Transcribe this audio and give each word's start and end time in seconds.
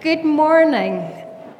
Good 0.00 0.24
morning. 0.24 1.00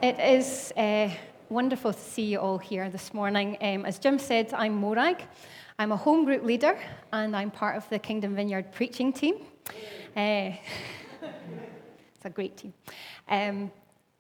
It 0.01 0.17
is 0.21 0.73
uh, 0.77 1.11
wonderful 1.49 1.93
to 1.93 1.99
see 1.99 2.23
you 2.23 2.39
all 2.39 2.59
here 2.59 2.89
this 2.89 3.13
morning. 3.13 3.59
Um, 3.61 3.85
as 3.85 3.99
Jim 3.99 4.17
said, 4.17 4.55
I'm 4.55 4.75
Morag. 4.77 5.25
I'm 5.77 5.91
a 5.91 5.97
home 5.97 6.25
group 6.25 6.45
leader 6.45 6.79
and 7.13 7.35
I'm 7.35 7.51
part 7.51 7.77
of 7.77 7.89
the 7.89 7.99
Kingdom 7.99 8.37
Vineyard 8.37 8.71
preaching 8.71 9.13
team. 9.13 9.39
Uh, 10.17 10.53
it's 12.15 12.25
a 12.25 12.31
great 12.31 12.57
team. 12.57 12.73
Um, 13.29 13.73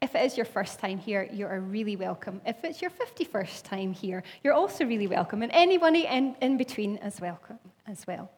if 0.03 0.17
it 0.17 0.27
is 0.27 0.37
your 0.37 0.47
first 0.47 0.81
time 0.81 0.99
here, 0.99 1.29
you 1.33 1.47
are 1.47 1.61
really 1.61 1.95
welcome. 1.95 2.41
If 2.45 2.65
it's 2.65 2.83
your 2.83 2.91
51st 2.91 3.63
time 3.63 3.93
here, 3.93 4.25
you're 4.43 4.55
also 4.55 4.85
really 4.85 5.07
welcome. 5.07 5.45
And 5.45 5.53
anybody 5.53 6.07
in, 6.07 6.35
in 6.43 6.57
between 6.57 6.97
is 6.97 7.21
welcome 7.21 7.61
as 7.87 8.05
well. 8.05 8.33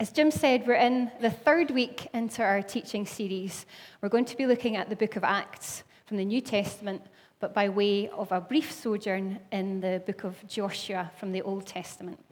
As 0.00 0.12
Jim 0.12 0.30
said, 0.30 0.64
we're 0.64 0.74
in 0.74 1.10
the 1.20 1.28
third 1.28 1.72
week 1.72 2.06
into 2.14 2.40
our 2.40 2.62
teaching 2.62 3.04
series. 3.04 3.66
We're 4.00 4.08
going 4.08 4.26
to 4.26 4.36
be 4.36 4.46
looking 4.46 4.76
at 4.76 4.88
the 4.88 4.94
book 4.94 5.16
of 5.16 5.24
Acts 5.24 5.82
from 6.06 6.18
the 6.18 6.24
New 6.24 6.40
Testament, 6.40 7.02
but 7.40 7.52
by 7.52 7.68
way 7.68 8.08
of 8.10 8.30
a 8.30 8.40
brief 8.40 8.70
sojourn 8.70 9.40
in 9.50 9.80
the 9.80 10.00
book 10.06 10.22
of 10.22 10.36
Joshua 10.46 11.10
from 11.18 11.32
the 11.32 11.42
Old 11.42 11.66
Testament. 11.66 12.24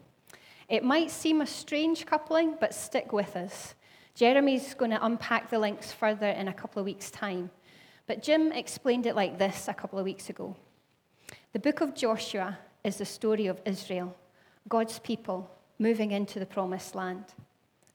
It 0.69 0.85
might 0.85 1.11
seem 1.11 1.41
a 1.41 1.47
strange 1.47 2.07
coupling, 2.07 2.55
but 2.61 2.73
stick 2.73 3.13
with 3.13 3.35
us. 3.35 3.75
Jeremy's 4.15 4.75
going 4.75 4.93
to 4.93 5.05
unpack 5.05 5.51
the 5.51 5.59
links 5.59 5.91
further 5.91 6.29
in 6.29 6.47
a 6.47 6.55
couple 6.55 6.79
of 6.79 6.87
weeks' 6.87 7.11
time. 7.11 7.51
But 8.07 8.23
Jim 8.23 8.53
explained 8.53 9.07
it 9.07 9.17
like 9.17 9.41
this 9.41 9.67
a 9.67 9.75
couple 9.75 9.99
of 9.99 10.05
weeks 10.05 10.31
ago. 10.31 10.55
The 11.53 11.59
book 11.59 11.81
of 11.81 11.97
Joshua 11.97 12.59
is 12.85 12.99
the 12.99 13.05
story 13.05 13.49
of 13.49 13.61
Israel, 13.65 14.15
God's 14.69 15.01
people 15.01 15.51
moving 15.81 16.13
into 16.13 16.39
the 16.39 16.47
promised 16.47 16.95
land. 16.95 17.25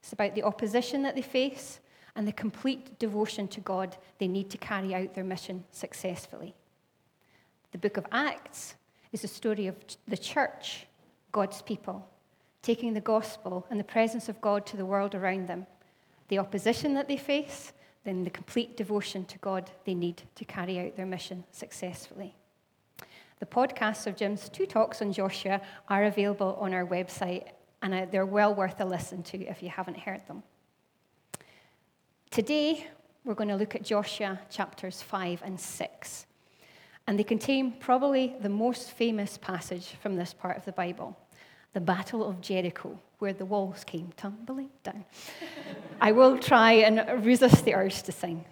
It's 0.02 0.12
about 0.12 0.34
the 0.34 0.42
opposition 0.42 1.02
that 1.02 1.14
they 1.14 1.22
face 1.22 1.80
and 2.16 2.26
the 2.26 2.32
complete 2.32 2.98
devotion 2.98 3.48
to 3.48 3.60
God 3.60 3.96
they 4.18 4.28
need 4.28 4.50
to 4.50 4.58
carry 4.58 4.94
out 4.94 5.14
their 5.14 5.24
mission 5.24 5.64
successfully. 5.70 6.54
The 7.70 7.78
book 7.78 7.96
of 7.96 8.06
Acts 8.12 8.74
is 9.12 9.22
the 9.22 9.28
story 9.28 9.66
of 9.66 9.76
the 10.08 10.16
church, 10.16 10.86
God's 11.30 11.62
people, 11.62 12.06
taking 12.62 12.92
the 12.92 13.00
gospel 13.00 13.66
and 13.70 13.78
the 13.78 13.84
presence 13.84 14.28
of 14.28 14.40
God 14.40 14.66
to 14.66 14.76
the 14.76 14.86
world 14.86 15.14
around 15.14 15.46
them, 15.46 15.66
the 16.28 16.38
opposition 16.38 16.94
that 16.94 17.08
they 17.08 17.16
face, 17.16 17.72
then 18.04 18.24
the 18.24 18.30
complete 18.30 18.76
devotion 18.76 19.24
to 19.26 19.38
God 19.38 19.70
they 19.84 19.94
need 19.94 20.22
to 20.34 20.44
carry 20.44 20.78
out 20.80 20.96
their 20.96 21.06
mission 21.06 21.44
successfully. 21.52 22.34
The 23.38 23.46
podcasts 23.46 24.06
of 24.06 24.16
Jim's 24.16 24.48
two 24.48 24.66
talks 24.66 25.00
on 25.00 25.12
Joshua 25.12 25.60
are 25.88 26.04
available 26.04 26.56
on 26.60 26.74
our 26.74 26.86
website 26.86 27.48
and 27.82 28.10
they're 28.10 28.24
well 28.24 28.54
worth 28.54 28.80
a 28.80 28.84
listen 28.84 29.22
to 29.24 29.44
if 29.44 29.62
you 29.62 29.68
haven't 29.68 29.98
heard 29.98 30.26
them. 30.28 30.42
Today, 32.30 32.86
we're 33.24 33.34
going 33.34 33.48
to 33.48 33.56
look 33.56 33.74
at 33.74 33.82
Joshua 33.82 34.40
chapters 34.48 35.02
5 35.02 35.42
and 35.44 35.60
6. 35.60 36.26
And 37.06 37.18
they 37.18 37.24
contain 37.24 37.72
probably 37.72 38.34
the 38.40 38.48
most 38.48 38.92
famous 38.92 39.36
passage 39.36 39.96
from 40.00 40.16
this 40.16 40.32
part 40.32 40.56
of 40.56 40.64
the 40.64 40.72
Bible 40.72 41.18
the 41.74 41.80
Battle 41.80 42.22
of 42.28 42.42
Jericho, 42.42 42.98
where 43.18 43.32
the 43.32 43.46
walls 43.46 43.82
came 43.82 44.12
tumbling 44.18 44.68
down. 44.82 45.06
I 46.02 46.12
will 46.12 46.36
try 46.36 46.72
and 46.72 47.24
resist 47.24 47.64
the 47.64 47.74
urge 47.74 48.02
to 48.02 48.12
sing. 48.12 48.44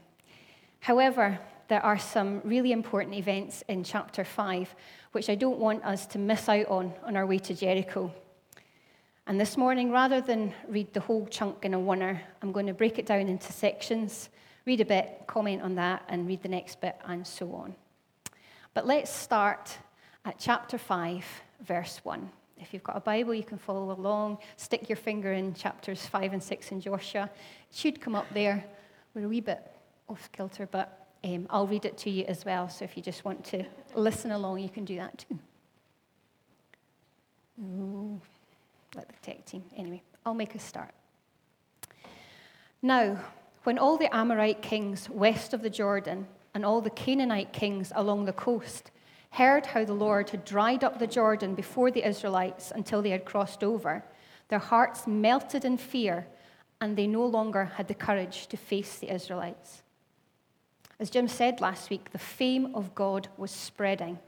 However, 0.80 1.38
there 1.68 1.84
are 1.84 1.98
some 1.98 2.40
really 2.44 2.72
important 2.72 3.14
events 3.14 3.62
in 3.68 3.84
chapter 3.84 4.24
5 4.24 4.74
which 5.12 5.28
I 5.28 5.34
don't 5.34 5.58
want 5.58 5.84
us 5.84 6.06
to 6.08 6.18
miss 6.18 6.48
out 6.48 6.66
on 6.68 6.94
on 7.04 7.16
our 7.16 7.26
way 7.26 7.38
to 7.38 7.54
Jericho 7.54 8.12
and 9.30 9.40
this 9.40 9.56
morning, 9.56 9.92
rather 9.92 10.20
than 10.20 10.52
read 10.66 10.92
the 10.92 10.98
whole 10.98 11.24
chunk 11.26 11.64
in 11.64 11.72
a 11.72 11.78
oneer, 11.78 12.18
I'm 12.42 12.50
going 12.50 12.66
to 12.66 12.74
break 12.74 12.98
it 12.98 13.06
down 13.06 13.28
into 13.28 13.52
sections, 13.52 14.28
read 14.66 14.80
a 14.80 14.84
bit, 14.84 15.22
comment 15.28 15.62
on 15.62 15.76
that, 15.76 16.02
and 16.08 16.26
read 16.26 16.42
the 16.42 16.48
next 16.48 16.80
bit, 16.80 16.96
and 17.04 17.24
so 17.24 17.54
on. 17.54 17.76
But 18.74 18.88
let's 18.88 19.08
start 19.08 19.78
at 20.24 20.40
chapter 20.40 20.78
5, 20.78 21.24
verse 21.64 22.00
1. 22.02 22.28
If 22.58 22.74
you've 22.74 22.82
got 22.82 22.96
a 22.96 23.00
Bible, 23.00 23.32
you 23.32 23.44
can 23.44 23.56
follow 23.56 23.92
along. 23.92 24.38
Stick 24.56 24.88
your 24.88 24.96
finger 24.96 25.32
in 25.32 25.54
chapters 25.54 26.04
5 26.06 26.32
and 26.32 26.42
6 26.42 26.72
in 26.72 26.80
Joshua. 26.80 27.30
It 27.70 27.76
should 27.76 28.00
come 28.00 28.16
up 28.16 28.26
there. 28.34 28.64
We're 29.14 29.26
a 29.26 29.28
wee 29.28 29.40
bit 29.40 29.60
off 30.08 30.28
kilter, 30.32 30.66
but 30.68 31.06
um, 31.22 31.46
I'll 31.50 31.68
read 31.68 31.84
it 31.84 31.96
to 31.98 32.10
you 32.10 32.24
as 32.24 32.44
well. 32.44 32.68
So 32.68 32.84
if 32.84 32.96
you 32.96 33.02
just 33.04 33.24
want 33.24 33.44
to 33.44 33.64
listen 33.94 34.32
along, 34.32 34.58
you 34.58 34.70
can 34.70 34.84
do 34.84 34.96
that 34.96 35.24
too. 35.28 35.38
Ooh 37.62 38.20
like 38.94 39.08
the 39.08 39.26
tech 39.26 39.44
team. 39.44 39.64
Anyway, 39.76 40.02
I'll 40.24 40.34
make 40.34 40.54
a 40.54 40.58
start. 40.58 40.92
Now, 42.82 43.18
when 43.64 43.78
all 43.78 43.96
the 43.96 44.14
Amorite 44.14 44.62
kings 44.62 45.08
west 45.10 45.52
of 45.52 45.62
the 45.62 45.70
Jordan 45.70 46.26
and 46.54 46.64
all 46.64 46.80
the 46.80 46.90
Canaanite 46.90 47.52
kings 47.52 47.92
along 47.94 48.24
the 48.24 48.32
coast 48.32 48.90
heard 49.30 49.66
how 49.66 49.84
the 49.84 49.92
Lord 49.92 50.30
had 50.30 50.44
dried 50.44 50.82
up 50.82 50.98
the 50.98 51.06
Jordan 51.06 51.54
before 51.54 51.90
the 51.90 52.06
Israelites 52.06 52.72
until 52.74 53.02
they 53.02 53.10
had 53.10 53.24
crossed 53.24 53.62
over, 53.62 54.04
their 54.48 54.58
hearts 54.58 55.06
melted 55.06 55.64
in 55.64 55.76
fear 55.76 56.26
and 56.80 56.96
they 56.96 57.06
no 57.06 57.24
longer 57.24 57.66
had 57.76 57.86
the 57.86 57.94
courage 57.94 58.46
to 58.48 58.56
face 58.56 58.98
the 58.98 59.12
Israelites. 59.12 59.82
As 60.98 61.10
Jim 61.10 61.28
said 61.28 61.60
last 61.60 61.90
week, 61.90 62.10
the 62.10 62.18
fame 62.18 62.74
of 62.74 62.94
God 62.94 63.28
was 63.36 63.50
spreading. 63.50 64.18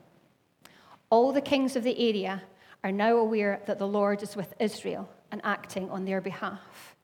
All 1.10 1.32
the 1.32 1.40
kings 1.40 1.76
of 1.76 1.82
the 1.82 1.98
area 1.98 2.42
are 2.84 2.92
now 2.92 3.16
aware 3.16 3.60
that 3.66 3.78
the 3.78 3.86
Lord 3.86 4.22
is 4.22 4.36
with 4.36 4.54
Israel 4.58 5.08
and 5.30 5.40
acting 5.44 5.88
on 5.90 6.04
their 6.04 6.20
behalf. 6.20 6.96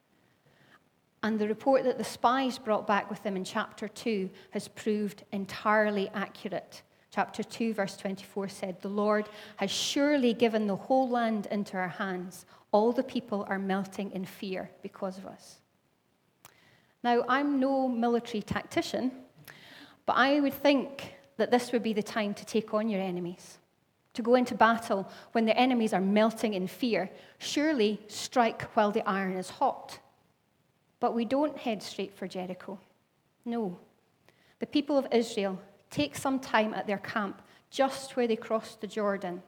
And 1.22 1.38
the 1.38 1.48
report 1.48 1.84
that 1.84 1.98
the 1.98 2.04
spies 2.04 2.58
brought 2.58 2.86
back 2.86 3.10
with 3.10 3.22
them 3.22 3.36
in 3.36 3.44
chapter 3.44 3.88
2 3.88 4.30
has 4.50 4.68
proved 4.68 5.24
entirely 5.32 6.08
accurate. 6.14 6.82
Chapter 7.10 7.42
2, 7.42 7.74
verse 7.74 7.96
24 7.96 8.48
said, 8.48 8.80
The 8.80 8.88
Lord 8.88 9.28
has 9.56 9.70
surely 9.70 10.32
given 10.32 10.66
the 10.66 10.76
whole 10.76 11.08
land 11.08 11.48
into 11.50 11.76
our 11.76 11.88
hands. 11.88 12.46
All 12.70 12.92
the 12.92 13.02
people 13.02 13.46
are 13.48 13.58
melting 13.58 14.12
in 14.12 14.24
fear 14.24 14.70
because 14.82 15.18
of 15.18 15.26
us. 15.26 15.58
Now, 17.02 17.24
I'm 17.28 17.58
no 17.58 17.88
military 17.88 18.42
tactician, 18.42 19.12
but 20.06 20.16
I 20.16 20.40
would 20.40 20.54
think 20.54 21.14
that 21.36 21.50
this 21.50 21.72
would 21.72 21.82
be 21.82 21.92
the 21.92 22.02
time 22.02 22.34
to 22.34 22.44
take 22.44 22.74
on 22.74 22.88
your 22.88 23.00
enemies 23.00 23.58
to 24.18 24.22
go 24.22 24.34
into 24.34 24.56
battle 24.56 25.08
when 25.30 25.44
the 25.44 25.56
enemies 25.56 25.92
are 25.92 26.00
melting 26.00 26.52
in 26.52 26.66
fear. 26.66 27.08
Surely 27.38 28.00
strike 28.08 28.62
while 28.74 28.90
the 28.90 29.08
iron 29.08 29.36
is 29.36 29.48
hot. 29.48 30.00
But 30.98 31.14
we 31.14 31.24
don't 31.24 31.56
head 31.56 31.84
straight 31.84 32.12
for 32.16 32.26
Jericho. 32.26 32.80
No. 33.44 33.78
The 34.58 34.66
people 34.66 34.98
of 34.98 35.06
Israel 35.12 35.60
take 35.88 36.16
some 36.16 36.40
time 36.40 36.74
at 36.74 36.88
their 36.88 36.98
camp 36.98 37.42
just 37.70 38.16
where 38.16 38.26
they 38.26 38.34
cross 38.34 38.74
the 38.74 38.88
Jordan, 38.88 39.40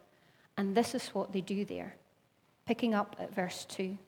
and 0.56 0.76
this 0.76 0.94
is 0.94 1.08
what 1.08 1.32
they 1.32 1.40
do 1.40 1.64
there. 1.64 1.96
Picking 2.64 2.94
up 2.94 3.16
at 3.18 3.34
verse 3.34 3.64
2. 3.70 3.98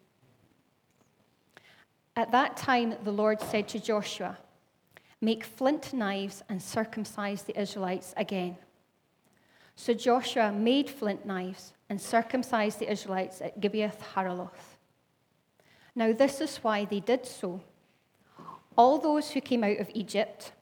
At 2.14 2.30
that 2.30 2.56
time, 2.56 2.94
the 3.02 3.10
Lord 3.10 3.40
said 3.40 3.66
to 3.70 3.80
Joshua, 3.80 4.38
Make 5.20 5.42
flint 5.42 5.92
knives 5.92 6.44
and 6.48 6.62
circumcise 6.62 7.42
the 7.42 7.60
Israelites 7.60 8.14
again. 8.16 8.58
So 9.76 9.94
Joshua 9.94 10.52
made 10.52 10.90
flint 10.90 11.26
knives 11.26 11.72
and 11.88 12.00
circumcised 12.00 12.78
the 12.78 12.90
Israelites 12.90 13.40
at 13.40 13.60
Gibeath 13.60 13.98
Haaraloth. 14.14 14.78
Now, 15.94 16.12
this 16.12 16.40
is 16.40 16.56
why 16.58 16.84
they 16.84 17.00
did 17.00 17.26
so. 17.26 17.60
All 18.76 18.98
those 18.98 19.30
who 19.30 19.40
came 19.40 19.62
out 19.62 19.78
of 19.78 19.90
Egypt, 19.92 20.52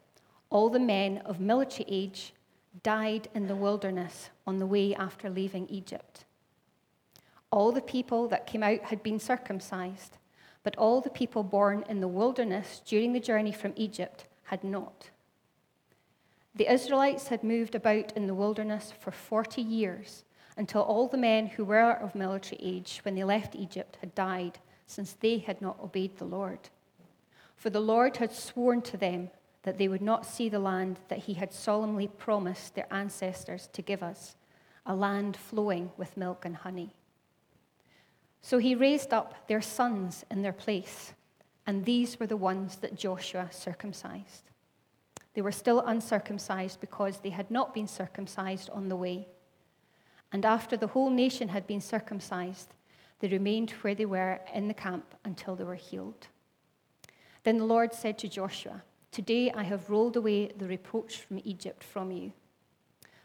all 0.48 0.68
the 0.68 0.80
men 0.80 1.18
of 1.18 1.38
military 1.38 1.86
age, 1.88 2.32
died 2.82 3.28
in 3.34 3.46
the 3.46 3.56
wilderness 3.56 4.30
on 4.46 4.58
the 4.58 4.66
way 4.66 4.94
after 4.94 5.30
leaving 5.30 5.68
Egypt. 5.68 6.24
All 7.52 7.72
the 7.72 7.80
people 7.80 8.28
that 8.28 8.46
came 8.46 8.62
out 8.62 8.80
had 8.82 9.02
been 9.02 9.18
circumcised, 9.18 10.18
but 10.62 10.76
all 10.76 11.00
the 11.00 11.10
people 11.10 11.42
born 11.42 11.84
in 11.88 12.00
the 12.00 12.08
wilderness 12.08 12.80
during 12.84 13.12
the 13.12 13.20
journey 13.20 13.52
from 13.52 13.72
Egypt 13.76 14.26
had 14.44 14.64
not. 14.64 15.10
The 16.54 16.72
Israelites 16.72 17.28
had 17.28 17.44
moved 17.44 17.74
about 17.74 18.12
in 18.16 18.26
the 18.26 18.34
wilderness 18.34 18.92
for 18.98 19.10
40 19.10 19.62
years 19.62 20.24
until 20.56 20.82
all 20.82 21.06
the 21.06 21.16
men 21.16 21.46
who 21.46 21.64
were 21.64 21.92
of 21.92 22.14
military 22.14 22.60
age 22.60 23.00
when 23.02 23.14
they 23.14 23.24
left 23.24 23.54
Egypt 23.54 23.98
had 24.00 24.14
died, 24.14 24.58
since 24.86 25.12
they 25.12 25.38
had 25.38 25.62
not 25.62 25.78
obeyed 25.80 26.16
the 26.16 26.24
Lord. 26.24 26.68
For 27.54 27.70
the 27.70 27.80
Lord 27.80 28.16
had 28.16 28.32
sworn 28.32 28.82
to 28.82 28.96
them 28.96 29.30
that 29.62 29.78
they 29.78 29.88
would 29.88 30.02
not 30.02 30.26
see 30.26 30.48
the 30.48 30.58
land 30.58 30.98
that 31.08 31.20
he 31.20 31.34
had 31.34 31.52
solemnly 31.52 32.08
promised 32.08 32.74
their 32.74 32.92
ancestors 32.92 33.68
to 33.72 33.82
give 33.82 34.02
us, 34.02 34.36
a 34.86 34.94
land 34.94 35.36
flowing 35.36 35.92
with 35.96 36.16
milk 36.16 36.44
and 36.44 36.56
honey. 36.56 36.94
So 38.42 38.58
he 38.58 38.74
raised 38.74 39.12
up 39.12 39.46
their 39.46 39.60
sons 39.60 40.24
in 40.30 40.42
their 40.42 40.52
place, 40.52 41.12
and 41.66 41.84
these 41.84 42.18
were 42.18 42.26
the 42.26 42.36
ones 42.36 42.76
that 42.76 42.96
Joshua 42.96 43.48
circumcised. 43.52 44.49
They 45.34 45.42
were 45.42 45.52
still 45.52 45.80
uncircumcised 45.80 46.80
because 46.80 47.18
they 47.18 47.30
had 47.30 47.50
not 47.50 47.72
been 47.72 47.86
circumcised 47.86 48.68
on 48.70 48.88
the 48.88 48.96
way. 48.96 49.28
And 50.32 50.44
after 50.44 50.76
the 50.76 50.88
whole 50.88 51.10
nation 51.10 51.48
had 51.48 51.66
been 51.66 51.80
circumcised, 51.80 52.74
they 53.20 53.28
remained 53.28 53.70
where 53.82 53.94
they 53.94 54.06
were 54.06 54.40
in 54.54 54.68
the 54.68 54.74
camp 54.74 55.14
until 55.24 55.54
they 55.54 55.64
were 55.64 55.74
healed. 55.74 56.28
Then 57.42 57.58
the 57.58 57.64
Lord 57.64 57.94
said 57.94 58.18
to 58.18 58.28
Joshua, 58.28 58.82
Today 59.12 59.50
I 59.50 59.64
have 59.64 59.90
rolled 59.90 60.16
away 60.16 60.48
the 60.48 60.66
reproach 60.66 61.18
from 61.18 61.40
Egypt 61.44 61.82
from 61.82 62.10
you. 62.10 62.32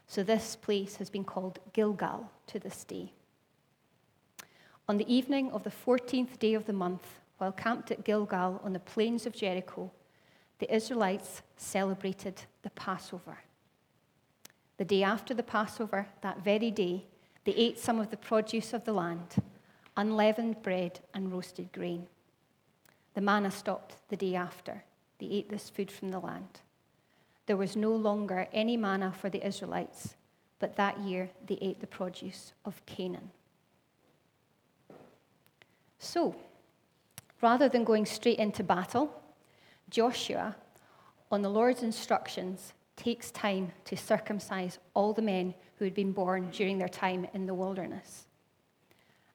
So 0.06 0.22
this 0.22 0.56
place 0.56 0.96
has 0.96 1.10
been 1.10 1.24
called 1.24 1.58
Gilgal 1.72 2.30
to 2.48 2.58
this 2.58 2.84
day. 2.84 3.12
On 4.88 4.96
the 4.96 5.12
evening 5.12 5.50
of 5.50 5.64
the 5.64 5.70
14th 5.70 6.38
day 6.38 6.54
of 6.54 6.66
the 6.66 6.72
month, 6.72 7.20
while 7.38 7.52
camped 7.52 7.90
at 7.90 8.04
Gilgal 8.04 8.60
on 8.62 8.72
the 8.72 8.78
plains 8.78 9.26
of 9.26 9.34
Jericho, 9.34 9.90
the 10.58 10.74
Israelites 10.74 11.42
celebrated 11.56 12.42
the 12.62 12.70
Passover. 12.70 13.38
The 14.78 14.84
day 14.84 15.02
after 15.02 15.34
the 15.34 15.42
Passover, 15.42 16.08
that 16.22 16.42
very 16.42 16.70
day, 16.70 17.04
they 17.44 17.52
ate 17.52 17.78
some 17.78 18.00
of 18.00 18.10
the 18.10 18.16
produce 18.16 18.72
of 18.72 18.84
the 18.84 18.92
land, 18.92 19.36
unleavened 19.96 20.62
bread 20.62 21.00
and 21.14 21.32
roasted 21.32 21.72
grain. 21.72 22.06
The 23.14 23.20
manna 23.20 23.50
stopped 23.50 23.96
the 24.08 24.16
day 24.16 24.34
after. 24.34 24.84
They 25.18 25.26
ate 25.26 25.48
this 25.48 25.70
food 25.70 25.90
from 25.90 26.10
the 26.10 26.18
land. 26.18 26.60
There 27.46 27.56
was 27.56 27.76
no 27.76 27.94
longer 27.94 28.48
any 28.52 28.76
manna 28.76 29.12
for 29.12 29.30
the 29.30 29.46
Israelites, 29.46 30.16
but 30.58 30.76
that 30.76 30.98
year 31.00 31.30
they 31.46 31.58
ate 31.60 31.80
the 31.80 31.86
produce 31.86 32.52
of 32.64 32.84
Canaan. 32.84 33.30
So, 35.98 36.34
rather 37.40 37.68
than 37.68 37.84
going 37.84 38.04
straight 38.04 38.38
into 38.38 38.62
battle, 38.62 39.22
Joshua, 39.90 40.56
on 41.30 41.42
the 41.42 41.48
Lord's 41.48 41.82
instructions, 41.82 42.72
takes 42.96 43.30
time 43.30 43.72
to 43.84 43.96
circumcise 43.96 44.78
all 44.94 45.12
the 45.12 45.22
men 45.22 45.54
who 45.76 45.84
had 45.84 45.94
been 45.94 46.12
born 46.12 46.50
during 46.50 46.78
their 46.78 46.88
time 46.88 47.26
in 47.34 47.46
the 47.46 47.54
wilderness. 47.54 48.26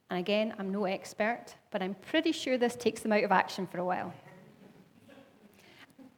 And 0.10 0.20
again, 0.20 0.54
I'm 0.60 0.72
no 0.72 0.86
expert, 0.86 1.46
but 1.70 1.82
I'm 1.82 1.96
pretty 1.96 2.32
sure 2.32 2.58
this 2.58 2.76
takes 2.76 3.02
them 3.02 3.14
out 3.14 3.24
of 3.24 3.32
action 3.32 3.68
for 3.68 3.78
a 3.78 3.86
while. 3.86 4.14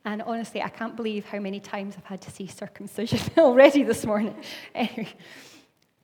And 0.05 0.21
honestly, 0.23 0.61
I 0.61 0.69
can't 0.69 0.95
believe 0.95 1.25
how 1.25 1.39
many 1.39 1.59
times 1.59 1.95
I've 1.97 2.05
had 2.05 2.21
to 2.21 2.31
see 2.31 2.47
circumcision 2.47 3.19
already 3.37 3.83
this 3.83 4.05
morning. 4.05 4.35
anyway. 4.75 5.13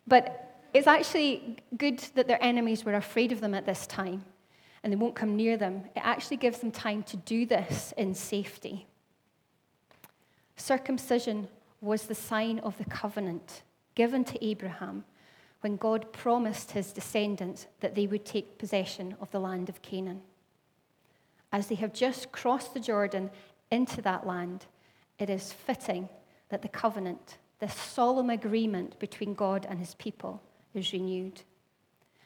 But 0.07 0.67
it's 0.73 0.87
actually 0.87 1.57
good 1.77 1.99
that 2.15 2.27
their 2.27 2.41
enemies 2.41 2.85
were 2.85 2.93
afraid 2.93 3.31
of 3.31 3.41
them 3.41 3.53
at 3.53 3.65
this 3.65 3.87
time 3.87 4.23
and 4.83 4.91
they 4.91 4.97
won't 4.97 5.15
come 5.15 5.35
near 5.35 5.57
them. 5.57 5.83
It 5.95 6.01
actually 6.03 6.37
gives 6.37 6.59
them 6.59 6.71
time 6.71 7.03
to 7.03 7.17
do 7.17 7.45
this 7.45 7.93
in 7.97 8.13
safety. 8.13 8.87
Circumcision 10.55 11.47
was 11.81 12.03
the 12.03 12.15
sign 12.15 12.59
of 12.59 12.77
the 12.77 12.85
covenant 12.85 13.63
given 13.95 14.23
to 14.25 14.45
Abraham 14.45 15.03
when 15.61 15.75
God 15.75 16.11
promised 16.13 16.71
his 16.71 16.93
descendants 16.93 17.67
that 17.81 17.95
they 17.95 18.07
would 18.07 18.25
take 18.25 18.57
possession 18.57 19.15
of 19.19 19.31
the 19.31 19.39
land 19.39 19.67
of 19.69 19.81
Canaan. 19.81 20.21
As 21.51 21.67
they 21.67 21.75
have 21.75 21.93
just 21.93 22.31
crossed 22.31 22.73
the 22.73 22.79
Jordan 22.79 23.29
into 23.71 24.01
that 24.01 24.25
land, 24.25 24.65
it 25.17 25.29
is 25.29 25.51
fitting 25.51 26.07
that 26.49 26.61
the 26.61 26.67
covenant, 26.67 27.37
this 27.59 27.73
solemn 27.73 28.29
agreement 28.29 28.97
between 28.99 29.33
God 29.33 29.65
and 29.69 29.79
his 29.79 29.95
people, 29.95 30.41
is 30.73 30.93
renewed. 30.93 31.41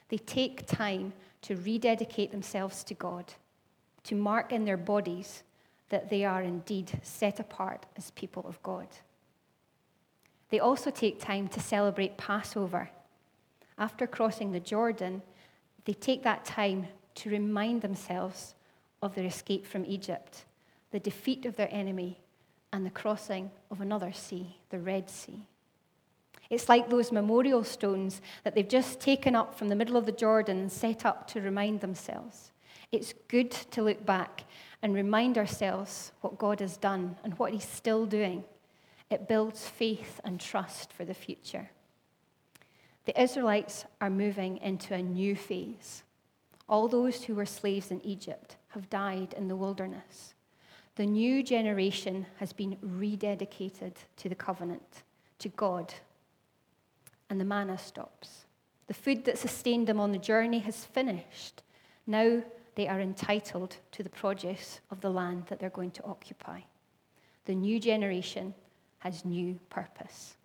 They 0.10 0.18
take 0.18 0.68
time 0.68 1.14
to 1.44 1.56
rededicate 1.56 2.32
themselves 2.32 2.84
to 2.86 2.94
God, 2.94 3.34
to 4.04 4.16
mark 4.16 4.52
in 4.52 4.66
their 4.66 4.78
bodies 4.78 5.44
that 5.90 6.10
they 6.10 6.26
are 6.26 6.42
indeed 6.42 6.92
set 7.04 7.40
apart 7.40 7.86
as 7.96 8.12
people 8.12 8.46
of 8.48 8.62
God. 8.64 8.88
They 10.50 10.60
also 10.60 10.90
take 10.90 11.20
time 11.20 11.48
to 11.50 11.60
celebrate 11.60 12.18
Passover. 12.18 12.90
After 13.78 14.08
crossing 14.08 14.52
the 14.52 14.60
Jordan, 14.60 15.22
they 15.86 15.94
take 15.94 16.24
that 16.24 16.46
time 16.46 16.88
to 17.16 17.30
remind 17.30 17.82
themselves 17.82 18.56
of 19.02 19.16
their 19.16 19.26
escape 19.26 19.66
from 19.66 19.86
Egypt, 19.86 20.46
the 20.92 21.00
defeat 21.00 21.46
of 21.46 21.56
their 21.56 21.70
enemy, 21.72 22.20
and 22.72 22.86
the 22.86 22.90
crossing 22.90 23.52
of 23.70 23.82
another 23.82 24.14
sea, 24.14 24.58
the 24.70 24.80
Red 24.80 25.10
Sea. 25.10 25.48
It's 26.54 26.70
like 26.70 26.88
those 26.88 27.12
memorial 27.12 27.64
stones 27.64 28.22
that 28.44 28.54
they've 28.54 28.68
just 28.68 29.00
taken 29.00 29.36
up 29.36 29.56
from 29.58 29.70
the 29.70 29.76
middle 29.76 29.98
of 29.98 30.06
the 30.06 30.12
Jordan 30.12 30.60
and 30.60 30.72
set 30.72 31.04
up 31.04 31.28
to 31.30 31.42
remind 31.42 31.82
themselves. 31.82 32.52
It's 32.92 33.16
good 33.28 33.50
to 33.72 33.82
look 33.82 34.06
back 34.06 34.44
and 34.84 34.94
remind 34.94 35.40
ourselves 35.40 36.12
what 36.22 36.38
God 36.38 36.60
has 36.60 36.78
done 36.78 37.16
and 37.24 37.34
what 37.40 37.54
He's 37.54 37.68
still 37.68 38.06
doing. 38.06 38.44
It 39.10 39.28
builds 39.28 39.68
faith 39.68 40.22
and 40.24 40.40
trust 40.40 40.94
for 40.94 41.06
the 41.06 41.16
future. 41.16 41.72
The 43.06 43.20
Israelites 43.20 43.86
are 44.00 44.12
moving 44.12 44.58
into 44.58 44.94
a 44.94 45.02
new 45.02 45.36
phase. 45.36 46.04
All 46.70 46.88
those 46.88 47.24
who 47.24 47.34
were 47.34 47.48
slaves 47.48 47.90
in 47.90 48.00
Egypt 48.06 48.58
have 48.70 48.92
died 48.92 49.34
in 49.36 49.48
the 49.48 49.56
wilderness. 49.56 50.36
The 50.98 51.08
new 51.08 51.42
generation 51.42 52.28
has 52.38 52.54
been 52.54 52.78
rededicated 52.78 53.96
to 54.18 54.30
the 54.30 54.36
covenant, 54.36 55.02
to 55.40 55.50
God, 55.50 55.92
and 57.30 57.40
the 57.40 57.46
manna 57.46 57.78
stops. 57.78 58.46
The 58.88 58.94
food 58.94 59.26
that 59.26 59.38
sustained 59.38 59.88
them 59.88 60.00
on 60.00 60.12
the 60.12 60.18
journey 60.18 60.60
has 60.60 60.86
finished. 60.86 61.64
Now 62.06 62.44
they 62.76 62.88
are 62.88 63.00
entitled 63.00 63.78
to 63.92 64.04
the 64.04 64.10
produce 64.10 64.82
of 64.92 65.02
the 65.02 65.10
land 65.10 65.46
that 65.48 65.60
they're 65.60 65.70
going 65.70 65.92
to 65.92 66.04
occupy. 66.04 66.62
The 67.46 67.56
new 67.56 67.80
generation 67.80 68.54
has 69.00 69.26
new 69.26 69.60
purpose. 69.70 70.38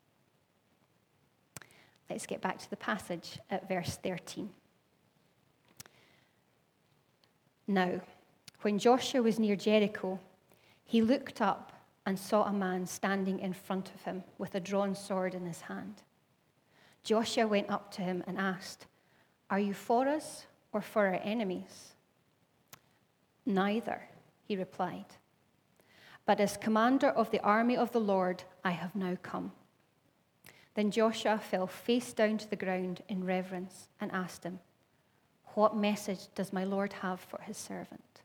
Let's 2.10 2.26
get 2.26 2.40
back 2.40 2.58
to 2.58 2.70
the 2.70 2.76
passage 2.76 3.38
at 3.50 3.69
verse 3.69 3.98
13. 4.02 4.50
Now, 7.66 8.00
when 8.62 8.78
Joshua 8.78 9.22
was 9.22 9.38
near 9.38 9.56
Jericho, 9.56 10.19
he 10.84 11.02
looked 11.02 11.40
up 11.40 11.72
and 12.06 12.19
saw 12.19 12.44
a 12.44 12.52
man 12.52 12.86
standing 12.86 13.38
in 13.40 13.52
front 13.52 13.90
of 13.94 14.02
him 14.02 14.24
with 14.38 14.54
a 14.54 14.60
drawn 14.60 14.94
sword 14.94 15.34
in 15.34 15.44
his 15.44 15.60
hand. 15.60 16.02
Joshua 17.04 17.46
went 17.46 17.70
up 17.70 17.90
to 17.92 18.02
him 18.02 18.22
and 18.26 18.38
asked, 18.38 18.86
Are 19.50 19.60
you 19.60 19.74
for 19.74 20.08
us 20.08 20.46
or 20.72 20.80
for 20.80 21.06
our 21.06 21.20
enemies? 21.22 21.94
Neither, 23.46 24.02
he 24.44 24.56
replied. 24.56 25.06
But 26.26 26.40
as 26.40 26.58
commander 26.58 27.08
of 27.08 27.30
the 27.30 27.40
army 27.40 27.76
of 27.76 27.92
the 27.92 28.00
Lord, 28.00 28.44
I 28.62 28.72
have 28.72 28.94
now 28.94 29.16
come. 29.22 29.52
Then 30.74 30.90
Joshua 30.90 31.38
fell 31.38 31.66
face 31.66 32.12
down 32.12 32.38
to 32.38 32.48
the 32.48 32.54
ground 32.54 33.02
in 33.08 33.24
reverence 33.24 33.88
and 34.00 34.12
asked 34.12 34.44
him, 34.44 34.60
What 35.54 35.74
message 35.74 36.28
does 36.34 36.52
my 36.52 36.64
Lord 36.64 36.92
have 36.92 37.20
for 37.20 37.40
his 37.40 37.56
servant? 37.56 38.20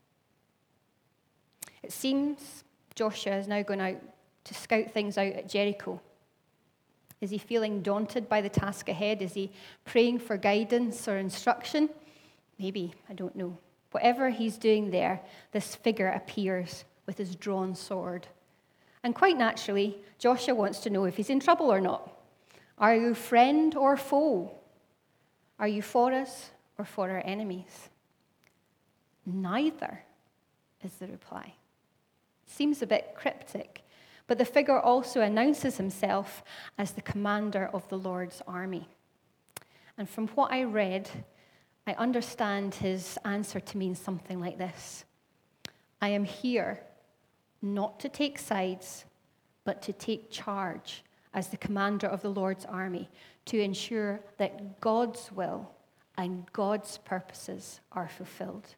It 1.82 1.92
seems 1.92 2.64
Joshua 2.94 3.36
is 3.36 3.48
now 3.48 3.62
going 3.62 3.80
out 3.80 4.00
to 4.44 4.54
scout 4.54 4.90
things 4.90 5.18
out 5.18 5.32
at 5.32 5.48
Jericho. 5.48 6.00
Is 7.24 7.30
he 7.30 7.38
feeling 7.38 7.80
daunted 7.80 8.28
by 8.28 8.42
the 8.42 8.50
task 8.50 8.90
ahead? 8.90 9.22
Is 9.22 9.32
he 9.32 9.50
praying 9.86 10.18
for 10.18 10.36
guidance 10.36 11.08
or 11.08 11.16
instruction? 11.16 11.88
Maybe, 12.58 12.92
I 13.08 13.14
don't 13.14 13.34
know. 13.34 13.56
Whatever 13.92 14.28
he's 14.28 14.58
doing 14.58 14.90
there, 14.90 15.22
this 15.50 15.74
figure 15.74 16.08
appears 16.08 16.84
with 17.06 17.16
his 17.16 17.34
drawn 17.34 17.74
sword. 17.74 18.26
And 19.02 19.14
quite 19.14 19.38
naturally, 19.38 19.96
Joshua 20.18 20.54
wants 20.54 20.80
to 20.80 20.90
know 20.90 21.06
if 21.06 21.16
he's 21.16 21.30
in 21.30 21.40
trouble 21.40 21.72
or 21.72 21.80
not. 21.80 22.12
Are 22.76 22.94
you 22.94 23.14
friend 23.14 23.74
or 23.74 23.96
foe? 23.96 24.52
Are 25.58 25.68
you 25.68 25.80
for 25.80 26.12
us 26.12 26.50
or 26.76 26.84
for 26.84 27.08
our 27.08 27.22
enemies? 27.24 27.88
Neither 29.24 30.02
is 30.82 30.92
the 30.96 31.06
reply. 31.06 31.54
Seems 32.44 32.82
a 32.82 32.86
bit 32.86 33.14
cryptic, 33.16 33.80
but 34.26 34.38
the 34.38 34.44
figure 34.44 34.80
also 34.80 35.20
announces 35.20 35.76
himself 35.76 36.42
as 36.78 36.92
the 36.92 37.02
commander 37.02 37.68
of 37.72 37.88
the 37.88 37.98
Lord's 37.98 38.42
army. 38.46 38.88
And 39.98 40.08
from 40.08 40.28
what 40.28 40.52
I 40.52 40.64
read, 40.64 41.08
I 41.86 41.92
understand 41.92 42.74
his 42.74 43.18
answer 43.24 43.60
to 43.60 43.78
mean 43.78 43.94
something 43.94 44.40
like 44.40 44.58
this 44.58 45.04
I 46.00 46.08
am 46.08 46.24
here 46.24 46.80
not 47.62 47.98
to 48.00 48.08
take 48.08 48.38
sides, 48.38 49.04
but 49.64 49.80
to 49.82 49.92
take 49.92 50.30
charge 50.30 51.02
as 51.32 51.48
the 51.48 51.56
commander 51.56 52.06
of 52.06 52.22
the 52.22 52.30
Lord's 52.30 52.64
army 52.64 53.08
to 53.46 53.60
ensure 53.60 54.20
that 54.38 54.80
God's 54.80 55.32
will 55.32 55.70
and 56.16 56.50
God's 56.52 56.98
purposes 56.98 57.80
are 57.92 58.08
fulfilled. 58.08 58.74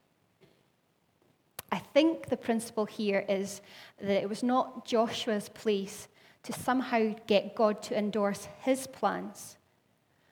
I 1.70 1.78
think 1.78 2.28
the 2.28 2.36
principle 2.36 2.86
here 2.86 3.24
is 3.28 3.60
that 4.00 4.22
it 4.22 4.28
was 4.28 4.42
not 4.42 4.84
Joshua's 4.86 5.48
place 5.48 6.08
to 6.44 6.52
somehow 6.52 7.14
get 7.26 7.56
God 7.56 7.82
to 7.84 7.98
endorse 7.98 8.48
his 8.60 8.86
plans, 8.86 9.56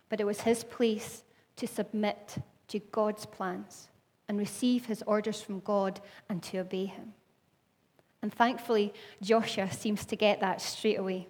but 0.09 0.21
it 0.21 0.27
was 0.27 0.43
his 0.43 0.63
place 0.63 1.25
to 1.57 1.67
submit 1.67 2.37
to 2.69 2.79
God's 2.79 3.27
plans 3.27 3.89
and 4.29 4.39
receive 4.39 4.87
his 4.87 5.03
orders 5.07 5.43
from 5.43 5.61
God 5.61 6.01
and 6.29 6.43
to 6.45 6.59
obey 6.59 6.87
him. 6.87 7.15
And 8.23 8.33
thankfully, 8.33 8.95
Joshua 9.21 9.71
seems 9.71 10.07
to 10.07 10.17
get 10.17 10.41
that 10.41 10.63
straight 10.63 10.99
away. 10.99 11.29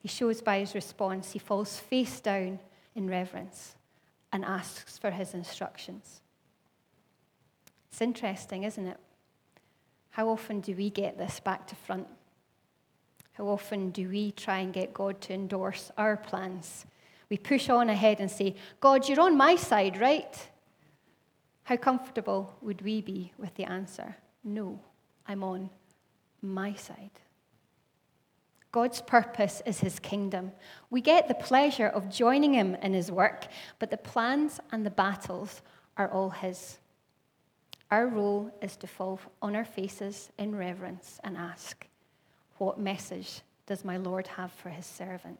He 0.00 0.08
shows 0.08 0.42
by 0.42 0.58
his 0.58 0.74
response, 0.74 1.32
he 1.32 1.38
falls 1.38 1.78
face 1.78 2.20
down 2.20 2.58
in 2.94 3.08
reverence 3.08 3.76
and 4.32 4.44
asks 4.44 4.98
for 4.98 5.10
his 5.10 5.32
instructions. 5.32 6.20
It's 7.90 8.02
interesting, 8.02 8.64
isn't 8.64 8.86
it? 8.86 8.98
How 10.14 10.28
often 10.28 10.60
do 10.60 10.76
we 10.76 10.90
get 10.90 11.18
this 11.18 11.40
back 11.40 11.66
to 11.66 11.74
front? 11.74 12.06
How 13.32 13.48
often 13.48 13.90
do 13.90 14.08
we 14.08 14.30
try 14.30 14.58
and 14.58 14.72
get 14.72 14.94
God 14.94 15.20
to 15.22 15.34
endorse 15.34 15.90
our 15.98 16.16
plans? 16.16 16.86
We 17.28 17.36
push 17.36 17.68
on 17.68 17.90
ahead 17.90 18.20
and 18.20 18.30
say, 18.30 18.54
God, 18.78 19.08
you're 19.08 19.20
on 19.20 19.36
my 19.36 19.56
side, 19.56 20.00
right? 20.00 20.48
How 21.64 21.74
comfortable 21.74 22.54
would 22.62 22.80
we 22.82 23.00
be 23.00 23.32
with 23.38 23.56
the 23.56 23.64
answer, 23.64 24.14
No, 24.44 24.78
I'm 25.26 25.42
on 25.42 25.68
my 26.40 26.74
side? 26.74 27.18
God's 28.70 29.02
purpose 29.02 29.62
is 29.66 29.80
his 29.80 29.98
kingdom. 29.98 30.52
We 30.90 31.00
get 31.00 31.26
the 31.26 31.34
pleasure 31.34 31.88
of 31.88 32.08
joining 32.08 32.54
him 32.54 32.76
in 32.76 32.94
his 32.94 33.10
work, 33.10 33.48
but 33.80 33.90
the 33.90 33.96
plans 33.96 34.60
and 34.70 34.86
the 34.86 34.90
battles 34.90 35.60
are 35.96 36.08
all 36.08 36.30
his. 36.30 36.78
Our 37.94 38.08
role 38.08 38.50
is 38.60 38.74
to 38.78 38.88
fall 38.88 39.20
on 39.40 39.54
our 39.54 39.64
faces 39.64 40.28
in 40.36 40.56
reverence 40.56 41.20
and 41.22 41.36
ask, 41.36 41.86
What 42.58 42.76
message 42.76 43.42
does 43.66 43.84
my 43.84 43.98
Lord 43.98 44.26
have 44.26 44.50
for 44.50 44.68
his 44.68 44.84
servant? 44.84 45.38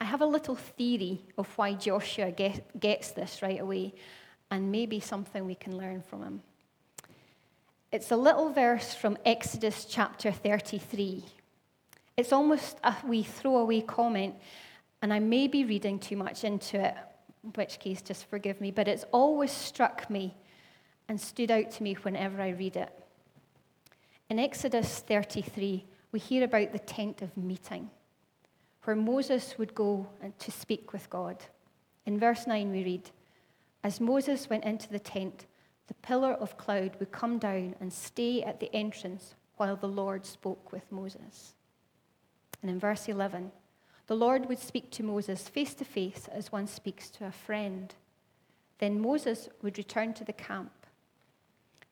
I 0.00 0.04
have 0.04 0.22
a 0.22 0.26
little 0.26 0.54
theory 0.54 1.20
of 1.36 1.46
why 1.58 1.74
Joshua 1.74 2.30
get, 2.30 2.80
gets 2.80 3.10
this 3.10 3.42
right 3.42 3.60
away, 3.60 3.92
and 4.50 4.72
maybe 4.72 4.98
something 4.98 5.44
we 5.44 5.56
can 5.56 5.76
learn 5.76 6.00
from 6.00 6.22
him. 6.22 6.42
It's 7.92 8.10
a 8.10 8.16
little 8.16 8.48
verse 8.48 8.94
from 8.94 9.18
Exodus 9.26 9.84
chapter 9.84 10.32
33. 10.32 11.22
It's 12.16 12.32
almost 12.32 12.78
a 12.82 12.96
wee 13.06 13.24
throwaway 13.24 13.82
comment, 13.82 14.36
and 15.02 15.12
I 15.12 15.18
may 15.18 15.48
be 15.48 15.66
reading 15.66 15.98
too 15.98 16.16
much 16.16 16.44
into 16.44 16.82
it, 16.82 16.94
in 17.44 17.50
which 17.50 17.78
case 17.78 18.02
just 18.02 18.28
forgive 18.28 18.60
me, 18.60 18.70
but 18.70 18.88
it's 18.88 19.04
always 19.12 19.52
struck 19.52 20.08
me 20.08 20.34
and 21.08 21.20
stood 21.20 21.50
out 21.50 21.70
to 21.72 21.82
me 21.82 21.94
whenever 21.94 22.40
I 22.40 22.50
read 22.50 22.76
it. 22.76 22.90
In 24.30 24.38
Exodus 24.38 25.00
33, 25.00 25.84
we 26.12 26.18
hear 26.18 26.44
about 26.44 26.72
the 26.72 26.78
tent 26.78 27.20
of 27.20 27.36
meeting, 27.36 27.90
where 28.84 28.96
Moses 28.96 29.56
would 29.58 29.74
go 29.74 30.06
to 30.38 30.50
speak 30.50 30.92
with 30.92 31.10
God. 31.10 31.36
In 32.06 32.18
verse 32.18 32.46
9, 32.46 32.70
we 32.70 32.84
read, 32.84 33.10
As 33.82 34.00
Moses 34.00 34.48
went 34.48 34.64
into 34.64 34.88
the 34.88 34.98
tent, 34.98 35.46
the 35.86 35.94
pillar 35.94 36.32
of 36.32 36.56
cloud 36.56 36.96
would 36.98 37.12
come 37.12 37.38
down 37.38 37.74
and 37.80 37.92
stay 37.92 38.42
at 38.42 38.60
the 38.60 38.74
entrance 38.74 39.34
while 39.56 39.76
the 39.76 39.86
Lord 39.88 40.24
spoke 40.24 40.72
with 40.72 40.90
Moses. 40.90 41.54
And 42.62 42.70
in 42.70 42.78
verse 42.78 43.08
11, 43.08 43.52
the 44.06 44.16
Lord 44.16 44.48
would 44.48 44.58
speak 44.58 44.90
to 44.92 45.02
Moses 45.02 45.48
face 45.48 45.74
to 45.74 45.84
face 45.84 46.28
as 46.30 46.52
one 46.52 46.66
speaks 46.66 47.08
to 47.10 47.26
a 47.26 47.32
friend. 47.32 47.94
Then 48.78 49.00
Moses 49.00 49.48
would 49.62 49.78
return 49.78 50.12
to 50.14 50.24
the 50.24 50.32
camp. 50.32 50.72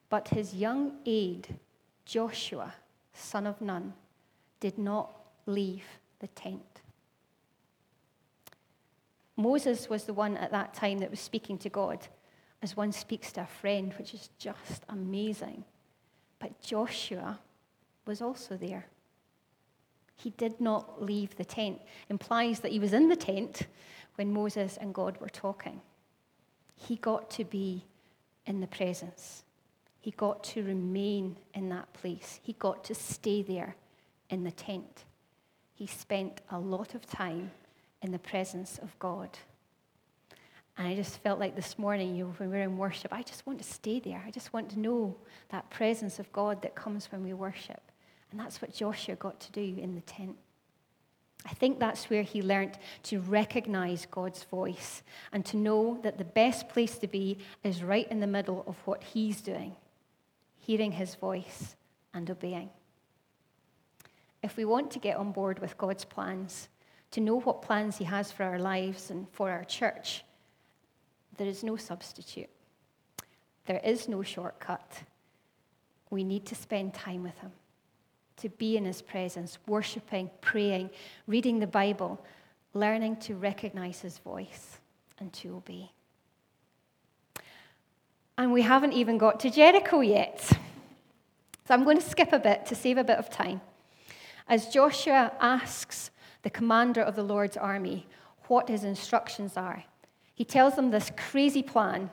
But 0.09 0.27
his 0.27 0.53
young 0.53 0.93
aide, 1.05 1.55
Joshua, 2.05 2.75
son 3.13 3.47
of 3.47 3.61
Nun, 3.61 3.93
did 4.59 4.77
not 4.77 5.11
leave 5.47 5.85
the 6.19 6.27
tent. 6.27 6.81
Moses 9.35 9.89
was 9.89 10.03
the 10.03 10.13
one 10.13 10.37
at 10.37 10.51
that 10.51 10.73
time 10.73 10.99
that 10.99 11.09
was 11.09 11.19
speaking 11.19 11.57
to 11.59 11.69
God 11.69 12.07
as 12.61 12.77
one 12.77 12.91
speaks 12.91 13.31
to 13.33 13.41
a 13.41 13.45
friend, 13.45 13.93
which 13.97 14.13
is 14.13 14.29
just 14.37 14.83
amazing. 14.87 15.63
But 16.39 16.61
Joshua 16.61 17.39
was 18.05 18.21
also 18.21 18.55
there. 18.55 18.85
He 20.15 20.31
did 20.31 20.61
not 20.61 21.01
leave 21.01 21.35
the 21.35 21.45
tent. 21.45 21.81
Implies 22.09 22.59
that 22.61 22.71
he 22.71 22.79
was 22.79 22.93
in 22.93 23.09
the 23.09 23.15
tent 23.15 23.67
when 24.15 24.33
Moses 24.33 24.77
and 24.77 24.93
God 24.93 25.19
were 25.19 25.29
talking. 25.29 25.81
He 26.75 26.95
got 26.97 27.29
to 27.31 27.43
be 27.43 27.83
in 28.45 28.61
the 28.61 28.67
presence. 28.67 29.43
He 29.99 30.11
got 30.11 30.43
to 30.45 30.63
remain 30.63 31.37
in 31.53 31.69
that 31.69 31.91
place. 31.93 32.39
He 32.43 32.53
got 32.53 32.83
to 32.85 32.95
stay 32.95 33.41
there 33.41 33.75
in 34.29 34.43
the 34.43 34.51
tent. 34.51 35.05
He 35.73 35.87
spent 35.87 36.41
a 36.49 36.59
lot 36.59 36.93
of 36.93 37.05
time 37.05 37.51
in 38.01 38.11
the 38.11 38.19
presence 38.19 38.77
of 38.79 38.97
God. 38.99 39.29
And 40.77 40.87
I 40.87 40.95
just 40.95 41.19
felt 41.19 41.39
like 41.39 41.55
this 41.55 41.77
morning, 41.77 42.15
you 42.15 42.25
know, 42.25 42.33
when 42.37 42.49
we 42.49 42.57
were 42.57 42.63
in 42.63 42.77
worship, 42.77 43.13
I 43.13 43.21
just 43.21 43.45
want 43.45 43.59
to 43.59 43.65
stay 43.65 43.99
there. 43.99 44.21
I 44.25 44.31
just 44.31 44.53
want 44.53 44.69
to 44.71 44.79
know 44.79 45.15
that 45.49 45.69
presence 45.69 46.19
of 46.19 46.31
God 46.33 46.61
that 46.63 46.75
comes 46.75 47.11
when 47.11 47.23
we 47.23 47.33
worship. 47.33 47.81
And 48.33 48.39
that's 48.39 48.63
what 48.63 48.73
Joshua 48.73 49.13
got 49.13 49.39
to 49.41 49.51
do 49.51 49.61
in 49.79 49.93
the 49.93 50.01
tent. 50.01 50.35
I 51.45 51.53
think 51.53 51.77
that's 51.77 52.09
where 52.09 52.23
he 52.23 52.41
learned 52.41 52.79
to 53.03 53.19
recognize 53.19 54.07
God's 54.09 54.43
voice 54.45 55.03
and 55.31 55.45
to 55.45 55.55
know 55.55 55.99
that 56.01 56.17
the 56.17 56.23
best 56.23 56.67
place 56.67 56.97
to 56.97 57.07
be 57.07 57.37
is 57.63 57.83
right 57.83 58.07
in 58.09 58.21
the 58.21 58.27
middle 58.27 58.63
of 58.65 58.75
what 58.85 59.03
he's 59.03 59.39
doing, 59.39 59.75
hearing 60.57 60.93
his 60.93 61.13
voice 61.13 61.75
and 62.11 62.27
obeying. 62.31 62.71
If 64.41 64.57
we 64.57 64.65
want 64.65 64.89
to 64.91 64.99
get 64.99 65.17
on 65.17 65.31
board 65.31 65.59
with 65.59 65.77
God's 65.77 66.03
plans, 66.03 66.69
to 67.11 67.21
know 67.21 67.39
what 67.39 67.61
plans 67.61 67.97
he 67.97 68.05
has 68.05 68.31
for 68.31 68.45
our 68.45 68.57
lives 68.57 69.11
and 69.11 69.29
for 69.29 69.51
our 69.51 69.63
church, 69.63 70.23
there 71.37 71.47
is 71.47 71.63
no 71.63 71.75
substitute. 71.75 72.49
There 73.67 73.81
is 73.83 74.07
no 74.07 74.23
shortcut. 74.23 75.03
We 76.09 76.23
need 76.23 76.47
to 76.47 76.55
spend 76.55 76.95
time 76.95 77.21
with 77.21 77.37
Him, 77.37 77.51
to 78.37 78.49
be 78.49 78.77
in 78.77 78.85
His 78.85 79.01
presence, 79.01 79.57
worshiping, 79.67 80.29
praying, 80.41 80.89
reading 81.27 81.59
the 81.59 81.67
Bible, 81.67 82.23
learning 82.73 83.17
to 83.17 83.35
recognize 83.35 84.01
His 84.01 84.17
voice 84.17 84.79
and 85.19 85.31
to 85.33 85.55
obey. 85.55 85.91
And 88.37 88.51
we 88.51 88.63
haven't 88.63 88.93
even 88.93 89.17
got 89.17 89.39
to 89.41 89.49
Jericho 89.49 90.01
yet. 90.01 90.41
So 91.67 91.73
I'm 91.73 91.83
going 91.83 91.99
to 91.99 92.03
skip 92.03 92.33
a 92.33 92.39
bit 92.39 92.65
to 92.65 92.75
save 92.75 92.97
a 92.97 93.03
bit 93.03 93.17
of 93.17 93.29
time. 93.29 93.61
As 94.47 94.67
Joshua 94.67 95.31
asks 95.39 96.11
the 96.41 96.49
commander 96.49 97.01
of 97.01 97.15
the 97.15 97.23
Lord's 97.23 97.55
army 97.55 98.07
what 98.47 98.67
his 98.67 98.83
instructions 98.83 99.55
are, 99.55 99.85
he 100.33 100.43
tells 100.43 100.75
them 100.75 100.89
this 100.89 101.11
crazy 101.15 101.63
plan, 101.63 102.09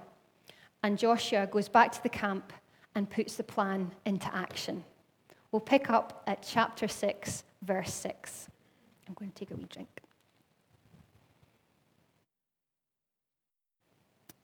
and 0.83 0.99
Joshua 0.99 1.47
goes 1.47 1.69
back 1.69 1.91
to 1.93 2.03
the 2.03 2.09
camp 2.09 2.53
and 2.95 3.11
puts 3.11 3.37
the 3.37 3.43
plan 3.43 3.91
into 4.05 4.33
action. 4.35 4.85
We'll 5.53 5.61
pick 5.61 5.91
up 5.91 6.23
at 6.27 6.43
chapter 6.43 6.87
6, 6.89 7.45
verse 7.63 7.93
6. 7.93 8.49
I'm 9.09 9.15
going 9.15 9.31
to 9.31 9.37
take 9.37 9.51
a 9.51 9.57
wee 9.57 9.67
drink. 9.69 9.89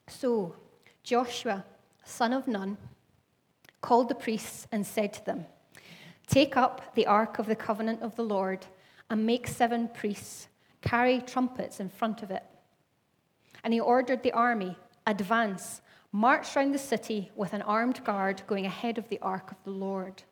So 0.08 0.56
Joshua, 1.02 1.64
son 2.04 2.32
of 2.32 2.48
Nun, 2.48 2.76
called 3.80 4.08
the 4.08 4.14
priests 4.14 4.66
and 4.72 4.86
said 4.86 5.12
to 5.14 5.24
them, 5.24 5.46
Take 6.26 6.56
up 6.56 6.94
the 6.94 7.06
ark 7.06 7.38
of 7.38 7.46
the 7.46 7.54
covenant 7.54 8.02
of 8.02 8.16
the 8.16 8.24
Lord 8.24 8.66
and 9.08 9.24
make 9.24 9.46
seven 9.46 9.88
priests 9.88 10.48
carry 10.80 11.20
trumpets 11.20 11.78
in 11.78 11.88
front 11.88 12.22
of 12.22 12.30
it 12.30 12.42
and 13.66 13.74
he 13.74 13.80
ordered 13.80 14.22
the 14.22 14.30
army, 14.30 14.76
advance, 15.08 15.82
march 16.12 16.54
round 16.54 16.72
the 16.72 16.78
city 16.78 17.32
with 17.34 17.52
an 17.52 17.62
armed 17.62 18.04
guard 18.04 18.40
going 18.46 18.64
ahead 18.64 18.96
of 18.96 19.08
the 19.08 19.18
ark 19.18 19.50
of 19.50 19.56
the 19.64 19.72
Lord. 19.72 20.22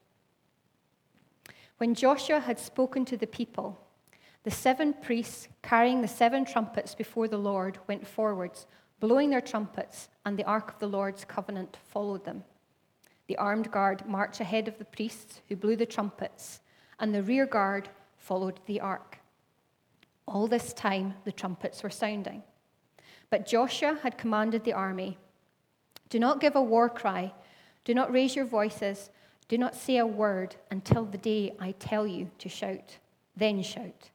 When 1.78 1.94
Joshua 1.94 2.40
had 2.40 2.58
spoken 2.58 3.04
to 3.06 3.16
the 3.16 3.26
people, 3.26 3.80
the 4.44 4.50
seven 4.50 4.92
priests 4.92 5.48
carrying 5.62 6.02
the 6.02 6.08
seven 6.08 6.44
trumpets 6.44 6.94
before 6.94 7.28
the 7.28 7.38
Lord 7.38 7.78
went 7.88 8.06
forwards, 8.06 8.66
blowing 9.00 9.30
their 9.30 9.40
trumpets, 9.40 10.08
and 10.24 10.38
the 10.38 10.44
ark 10.44 10.74
of 10.74 10.78
the 10.78 10.86
Lord's 10.86 11.24
covenant 11.24 11.78
followed 11.88 12.24
them. 12.24 12.44
The 13.26 13.36
armed 13.38 13.70
guard 13.70 14.06
marched 14.06 14.40
ahead 14.40 14.68
of 14.68 14.78
the 14.78 14.84
priests 14.84 15.40
who 15.48 15.56
blew 15.56 15.76
the 15.76 15.86
trumpets, 15.86 16.60
and 17.00 17.14
the 17.14 17.22
rear 17.22 17.46
guard 17.46 17.88
followed 18.18 18.60
the 18.66 18.80
ark. 18.80 19.18
All 20.26 20.46
this 20.46 20.72
time, 20.72 21.14
the 21.24 21.32
trumpets 21.32 21.82
were 21.82 21.90
sounding. 21.90 22.42
But 23.30 23.46
Joshua 23.46 23.98
had 24.02 24.18
commanded 24.18 24.64
the 24.64 24.72
army 24.72 25.18
Do 26.10 26.18
not 26.18 26.40
give 26.40 26.54
a 26.54 26.62
war 26.62 26.88
cry, 26.88 27.32
do 27.84 27.94
not 27.94 28.12
raise 28.12 28.36
your 28.36 28.44
voices, 28.44 29.10
do 29.48 29.58
not 29.58 29.74
say 29.74 29.98
a 29.98 30.06
word 30.06 30.56
until 30.70 31.04
the 31.04 31.18
day 31.18 31.54
I 31.60 31.72
tell 31.72 32.06
you 32.06 32.30
to 32.38 32.48
shout. 32.48 32.98
Then 33.36 33.62
shout. 33.62 34.10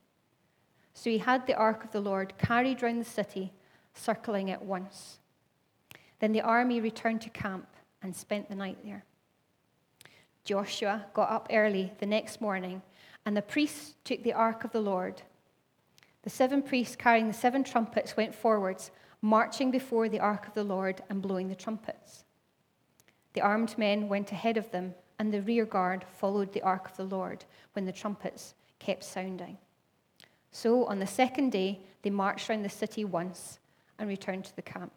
So 0.93 1.09
he 1.09 1.19
had 1.19 1.45
the 1.45 1.55
ark 1.55 1.83
of 1.83 1.91
the 1.91 2.01
Lord 2.01 2.37
carried 2.37 2.81
round 2.81 2.99
the 2.99 3.05
city, 3.05 3.53
circling 3.93 4.49
it 4.49 4.61
once. 4.61 5.19
Then 6.19 6.31
the 6.31 6.41
army 6.41 6.81
returned 6.81 7.21
to 7.21 7.29
camp 7.29 7.67
and 8.01 8.15
spent 8.15 8.49
the 8.49 8.55
night 8.55 8.77
there. 8.83 9.05
Joshua 10.43 11.05
got 11.13 11.29
up 11.29 11.47
early 11.51 11.93
the 11.99 12.05
next 12.05 12.41
morning, 12.41 12.81
and 13.25 13.37
the 13.37 13.41
priests 13.41 13.95
took 14.03 14.23
the 14.23 14.33
ark 14.33 14.63
of 14.63 14.71
the 14.71 14.81
Lord. 14.81 15.21
The 16.23 16.29
seven 16.29 16.61
priests 16.61 16.95
carrying 16.95 17.27
the 17.27 17.33
seven 17.33 17.63
trumpets 17.63 18.17
went 18.17 18.33
forwards 18.33 18.91
marching 19.21 19.69
before 19.69 20.09
the 20.09 20.19
ark 20.19 20.47
of 20.47 20.53
the 20.53 20.63
Lord 20.63 21.01
and 21.09 21.21
blowing 21.21 21.49
the 21.49 21.55
trumpets. 21.55 22.23
The 23.33 23.41
armed 23.41 23.77
men 23.77 24.07
went 24.07 24.31
ahead 24.31 24.57
of 24.57 24.71
them, 24.71 24.95
and 25.19 25.33
the 25.33 25.41
rear 25.41 25.65
guard 25.65 26.05
followed 26.17 26.53
the 26.53 26.61
ark 26.61 26.89
of 26.89 26.97
the 26.97 27.15
Lord 27.15 27.45
when 27.73 27.85
the 27.85 27.91
trumpets 27.91 28.55
kept 28.79 29.03
sounding. 29.03 29.57
So 30.51 30.85
on 30.85 30.99
the 30.99 31.07
second 31.07 31.51
day, 31.51 31.81
they 32.01 32.09
marched 32.09 32.49
round 32.49 32.65
the 32.65 32.69
city 32.69 33.05
once 33.05 33.59
and 33.99 34.07
returned 34.07 34.45
to 34.45 34.55
the 34.55 34.61
camp. 34.61 34.93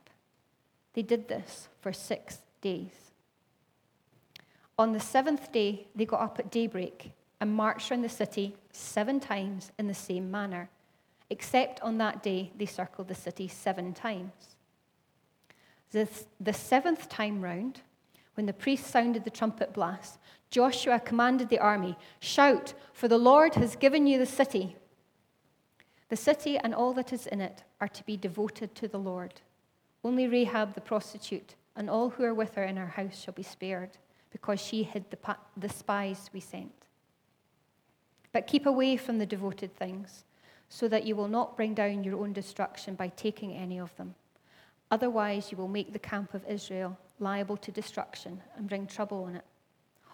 They 0.95 1.03
did 1.03 1.29
this 1.29 1.69
for 1.81 1.93
six 1.93 2.39
days. 2.61 2.93
On 4.79 4.93
the 4.93 5.01
seventh 5.01 5.53
day, 5.53 5.89
they 5.95 6.07
got 6.07 6.21
up 6.21 6.39
at 6.39 6.51
daybreak 6.51 7.13
and 7.41 7.53
marched 7.53 7.91
round 7.91 8.05
the 8.05 8.09
city 8.09 8.55
seven 8.71 9.19
times 9.19 9.73
in 9.79 9.89
the 9.89 9.95
same 9.95 10.31
manner, 10.31 10.71
except 11.29 11.81
on 11.83 11.99
that 11.99 12.23
day 12.23 12.53
they 12.57 12.67
circled 12.67 13.09
the 13.09 13.15
city 13.15 13.49
seven 13.49 13.93
times. 13.93 14.57
The, 15.91 16.09
the 16.41 16.53
seventh 16.53 17.09
time 17.09 17.43
round, 17.43 17.81
when 18.35 18.47
the 18.47 18.53
priest 18.53 18.87
sounded 18.87 19.25
the 19.25 19.31
trumpet 19.31 19.73
blast, 19.73 20.19
Joshua 20.51 21.01
commanded 21.01 21.49
the 21.49 21.59
army, 21.59 21.97
Shout, 22.21 22.75
for 22.93 23.09
the 23.09 23.19
Lord 23.19 23.55
has 23.55 23.77
given 23.77 24.07
you 24.07 24.19
the 24.19 24.27
city. 24.27 24.77
The 26.09 26.17
city 26.17 26.59
and 26.59 26.75
all 26.75 26.93
that 26.95 27.13
is 27.13 27.27
in 27.27 27.41
it 27.41 27.65
are 27.81 27.89
to 27.89 28.05
be 28.05 28.17
devoted 28.17 28.75
to 28.75 28.89
the 28.89 28.99
Lord. 28.99 29.41
Only 30.05 30.29
Rahab 30.29 30.75
the 30.75 30.81
prostitute 30.81 31.55
and 31.77 31.89
all 31.89 32.11
who 32.11 32.25
are 32.25 32.35
with 32.35 32.55
her 32.55 32.65
in 32.65 32.77
her 32.77 32.87
house 32.87 33.19
shall 33.19 33.35
be 33.35 33.43
spared, 33.43 33.91
because 34.31 34.61
she 34.61 34.83
hid 34.83 35.11
the, 35.11 35.17
pa- 35.17 35.39
the 35.57 35.69
spies 35.69 36.31
we 36.33 36.41
sent. 36.41 36.73
But 38.33 38.47
keep 38.47 38.67
away 38.67 38.97
from 38.97 39.19
the 39.19 39.27
devoted 39.27 39.75
things, 39.77 40.25
so 40.69 40.89
that 40.89 41.07
you 41.07 41.17
will 41.17 41.29
not 41.29 41.57
bring 41.57 41.75
down 41.75 42.05
your 42.05 42.19
own 42.19 42.33
destruction 42.33 42.95
by 42.95 43.09
taking 43.09 43.55
any 43.55 43.79
of 43.79 43.95
them. 43.97 44.15
Otherwise, 44.93 45.51
you 45.51 45.57
will 45.57 45.69
make 45.69 45.95
the 45.95 45.99
camp 45.99 46.35
of 46.35 46.45
Israel 46.47 46.99
liable 47.19 47.57
to 47.57 47.73
destruction 47.73 48.43
and 48.57 48.69
bring 48.69 48.87
trouble 48.87 49.25
on 49.25 49.35
it. 49.35 49.45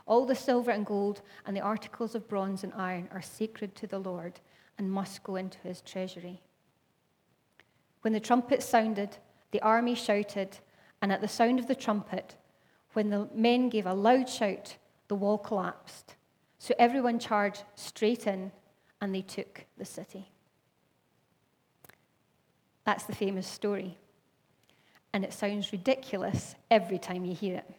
All 0.06 0.24
the 0.24 0.36
silver 0.36 0.70
and 0.70 0.86
gold 0.86 1.20
and 1.44 1.56
the 1.56 1.60
articles 1.60 2.14
of 2.14 2.28
bronze 2.28 2.62
and 2.62 2.72
iron 2.74 3.08
are 3.12 3.20
sacred 3.20 3.74
to 3.74 3.88
the 3.88 3.98
Lord 3.98 4.38
and 4.78 4.90
must 4.90 5.24
go 5.24 5.34
into 5.34 5.58
his 5.58 5.80
treasury. 5.80 6.40
When 8.02 8.12
the 8.12 8.20
trumpet 8.20 8.62
sounded, 8.62 9.16
the 9.50 9.60
army 9.62 9.96
shouted, 9.96 10.58
and 11.02 11.10
at 11.10 11.22
the 11.22 11.26
sound 11.26 11.58
of 11.58 11.66
the 11.66 11.74
trumpet, 11.74 12.36
when 12.92 13.10
the 13.10 13.28
men 13.34 13.70
gave 13.70 13.86
a 13.86 13.92
loud 13.92 14.28
shout, 14.28 14.76
the 15.08 15.16
wall 15.16 15.38
collapsed. 15.38 16.14
So 16.60 16.72
everyone 16.78 17.18
charged 17.18 17.64
straight 17.74 18.28
in, 18.28 18.52
and 19.00 19.12
they 19.12 19.22
took 19.22 19.64
the 19.76 19.84
city. 19.84 20.30
That's 22.84 23.04
the 23.04 23.14
famous 23.14 23.48
story. 23.48 23.98
And 25.12 25.24
it 25.24 25.32
sounds 25.32 25.72
ridiculous 25.72 26.54
every 26.70 26.98
time 26.98 27.24
you 27.24 27.34
hear 27.34 27.56
it. 27.56 27.74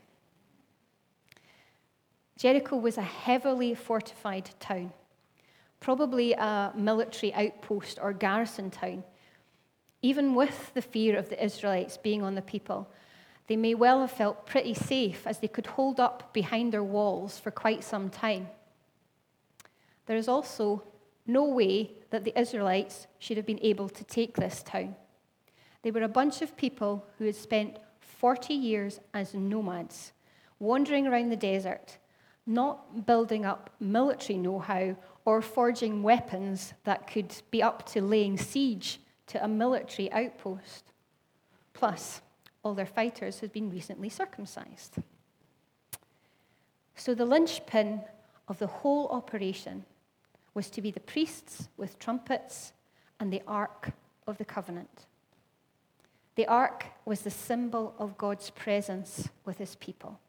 Jericho 2.37 2.77
was 2.77 2.97
a 2.97 3.01
heavily 3.01 3.75
fortified 3.75 4.49
town, 4.59 4.93
probably 5.79 6.33
a 6.33 6.71
military 6.75 7.33
outpost 7.33 7.99
or 8.01 8.13
garrison 8.13 8.71
town. 8.71 9.03
Even 10.01 10.33
with 10.33 10.73
the 10.73 10.81
fear 10.81 11.17
of 11.17 11.27
the 11.27 11.43
Israelites 11.43 11.97
being 11.97 12.23
on 12.23 12.35
the 12.35 12.41
people, 12.41 12.89
they 13.47 13.57
may 13.57 13.73
well 13.73 13.99
have 13.99 14.11
felt 14.11 14.45
pretty 14.45 14.73
safe 14.73 15.27
as 15.27 15.39
they 15.39 15.47
could 15.47 15.65
hold 15.65 15.99
up 15.99 16.33
behind 16.33 16.71
their 16.71 16.83
walls 16.83 17.37
for 17.37 17.51
quite 17.51 17.83
some 17.83 18.09
time. 18.09 18.47
There 20.05 20.15
is 20.15 20.27
also 20.27 20.83
no 21.27 21.43
way 21.43 21.91
that 22.09 22.23
the 22.23 22.39
Israelites 22.39 23.07
should 23.19 23.37
have 23.37 23.45
been 23.45 23.59
able 23.61 23.89
to 23.89 24.03
take 24.03 24.35
this 24.35 24.63
town. 24.63 24.95
They 25.81 25.91
were 25.91 26.03
a 26.03 26.09
bunch 26.09 26.41
of 26.41 26.57
people 26.57 27.05
who 27.17 27.25
had 27.25 27.35
spent 27.35 27.77
40 27.99 28.53
years 28.53 28.99
as 29.13 29.33
nomads, 29.33 30.11
wandering 30.59 31.07
around 31.07 31.29
the 31.29 31.37
desert, 31.37 31.97
not 32.45 33.05
building 33.05 33.45
up 33.45 33.69
military 33.79 34.37
know 34.37 34.59
how 34.59 34.95
or 35.25 35.41
forging 35.41 36.03
weapons 36.03 36.73
that 36.83 37.07
could 37.07 37.33
be 37.51 37.61
up 37.61 37.85
to 37.91 38.01
laying 38.01 38.37
siege 38.37 38.99
to 39.27 39.43
a 39.43 39.47
military 39.47 40.11
outpost. 40.11 40.91
Plus, 41.73 42.21
all 42.63 42.73
their 42.73 42.85
fighters 42.85 43.39
had 43.39 43.53
been 43.53 43.69
recently 43.69 44.09
circumcised. 44.09 44.95
So 46.95 47.13
the 47.15 47.25
linchpin 47.25 48.01
of 48.47 48.59
the 48.59 48.67
whole 48.67 49.07
operation 49.09 49.85
was 50.53 50.69
to 50.71 50.81
be 50.81 50.91
the 50.91 50.99
priests 50.99 51.69
with 51.77 51.99
trumpets 51.99 52.73
and 53.19 53.31
the 53.31 53.43
Ark 53.47 53.91
of 54.27 54.37
the 54.37 54.45
Covenant. 54.45 55.05
The 56.39 56.47
Ark 56.47 56.85
was 57.03 57.19
the 57.19 57.29
symbol 57.29 57.93
of 57.99 58.17
God's 58.17 58.49
presence 58.51 59.27
with 59.43 59.57
his 59.57 59.75
people. 59.75 60.21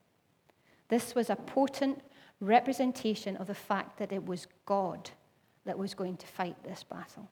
This 0.89 1.15
was 1.15 1.31
a 1.31 1.37
potent 1.37 2.01
representation 2.41 3.37
of 3.37 3.47
the 3.47 3.55
fact 3.55 3.97
that 4.01 4.11
it 4.11 4.27
was 4.27 4.49
God 4.67 5.09
that 5.65 5.79
was 5.79 5.95
going 5.95 6.17
to 6.17 6.27
fight 6.27 6.57
this 6.65 6.83
battle. 6.83 7.31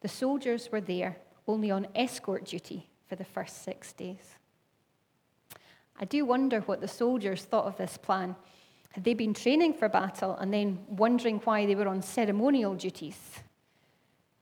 The 0.00 0.08
soldiers 0.08 0.72
were 0.72 0.80
there 0.80 1.18
only 1.46 1.70
on 1.70 1.86
escort 1.94 2.46
duty 2.46 2.88
for 3.08 3.14
the 3.14 3.24
first 3.24 3.62
six 3.62 3.92
days. 3.92 4.34
I 6.00 6.06
do 6.06 6.24
wonder 6.24 6.62
what 6.62 6.80
the 6.80 6.88
soldiers 6.88 7.44
thought 7.44 7.66
of 7.66 7.76
this 7.76 7.96
plan 7.96 8.34
had 8.90 9.04
they 9.04 9.14
been 9.14 9.34
training 9.34 9.74
for 9.74 9.88
battle 9.88 10.34
and 10.34 10.52
then 10.52 10.80
wondering 10.88 11.38
why 11.44 11.64
they 11.64 11.76
were 11.76 11.86
on 11.86 12.02
ceremonial 12.02 12.74
duties? 12.74 13.20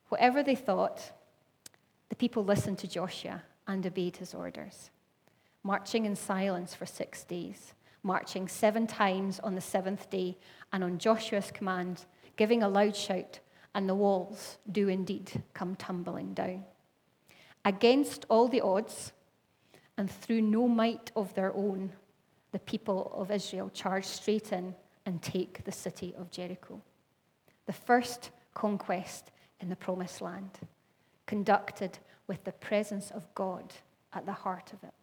Whatever 0.08 0.42
they 0.42 0.54
thought, 0.54 1.12
the 2.08 2.16
people 2.16 2.44
listened 2.44 2.78
to 2.78 2.88
Joshua 2.88 3.42
and 3.66 3.86
obeyed 3.86 4.16
his 4.16 4.34
orders, 4.34 4.90
marching 5.62 6.06
in 6.06 6.16
silence 6.16 6.74
for 6.74 6.86
six 6.86 7.24
days, 7.24 7.74
marching 8.02 8.48
seven 8.48 8.86
times 8.86 9.40
on 9.40 9.54
the 9.54 9.60
seventh 9.60 10.08
day, 10.10 10.36
and 10.72 10.82
on 10.82 10.98
Joshua's 10.98 11.50
command, 11.50 12.06
giving 12.36 12.62
a 12.62 12.68
loud 12.68 12.96
shout, 12.96 13.40
and 13.74 13.88
the 13.88 13.94
walls 13.94 14.58
do 14.70 14.88
indeed 14.88 15.42
come 15.52 15.76
tumbling 15.76 16.32
down. 16.34 16.64
Against 17.64 18.24
all 18.28 18.48
the 18.48 18.60
odds, 18.60 19.12
and 19.96 20.10
through 20.10 20.42
no 20.42 20.68
might 20.68 21.10
of 21.16 21.34
their 21.34 21.54
own, 21.54 21.92
the 22.52 22.58
people 22.60 23.12
of 23.14 23.30
Israel 23.30 23.68
charge 23.68 24.04
straight 24.04 24.52
in 24.52 24.74
and 25.04 25.20
take 25.20 25.64
the 25.64 25.72
city 25.72 26.14
of 26.16 26.30
Jericho. 26.30 26.80
The 27.66 27.72
first 27.72 28.30
conquest 28.54 29.30
in 29.60 29.68
the 29.68 29.76
promised 29.76 30.22
land, 30.22 30.50
conducted 31.28 31.98
with 32.26 32.42
the 32.44 32.52
presence 32.52 33.10
of 33.10 33.32
God 33.34 33.74
at 34.14 34.24
the 34.24 34.32
heart 34.32 34.72
of 34.72 34.82
it. 34.82 34.94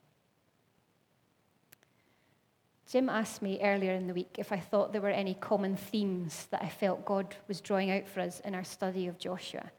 Jim 2.90 3.10
asked 3.10 3.44
me 3.44 3.60
earlier 3.62 3.94
in 3.94 4.08
the 4.08 4.14
week 4.14 4.36
if 4.40 4.52
I 4.52 4.60
thought 4.60 4.92
there 4.92 5.02
were 5.02 5.10
any 5.10 5.36
common 5.36 5.76
themes 5.78 6.48
that 6.50 6.64
I 6.64 6.70
felt 6.70 7.06
God 7.06 7.36
was 7.48 7.62
drawing 7.62 7.92
out 7.92 8.08
for 8.08 8.22
us 8.22 8.40
in 8.42 8.56
our 8.56 8.64
study 8.64 9.08
of 9.08 9.20
Joshua. 9.20 9.72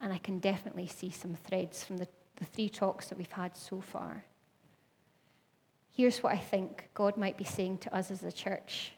And 0.00 0.12
I 0.12 0.18
can 0.18 0.38
definitely 0.38 0.86
see 0.86 1.10
some 1.10 1.34
threads 1.34 1.82
from 1.82 1.96
the, 1.96 2.06
the 2.36 2.44
three 2.44 2.68
talks 2.68 3.08
that 3.08 3.18
we've 3.18 3.30
had 3.32 3.56
so 3.56 3.80
far. 3.80 4.24
Here's 5.90 6.22
what 6.22 6.32
I 6.32 6.38
think 6.38 6.88
God 6.94 7.16
might 7.16 7.36
be 7.36 7.44
saying 7.44 7.78
to 7.78 7.94
us 7.94 8.12
as 8.12 8.22
a 8.22 8.32
church. 8.32 8.92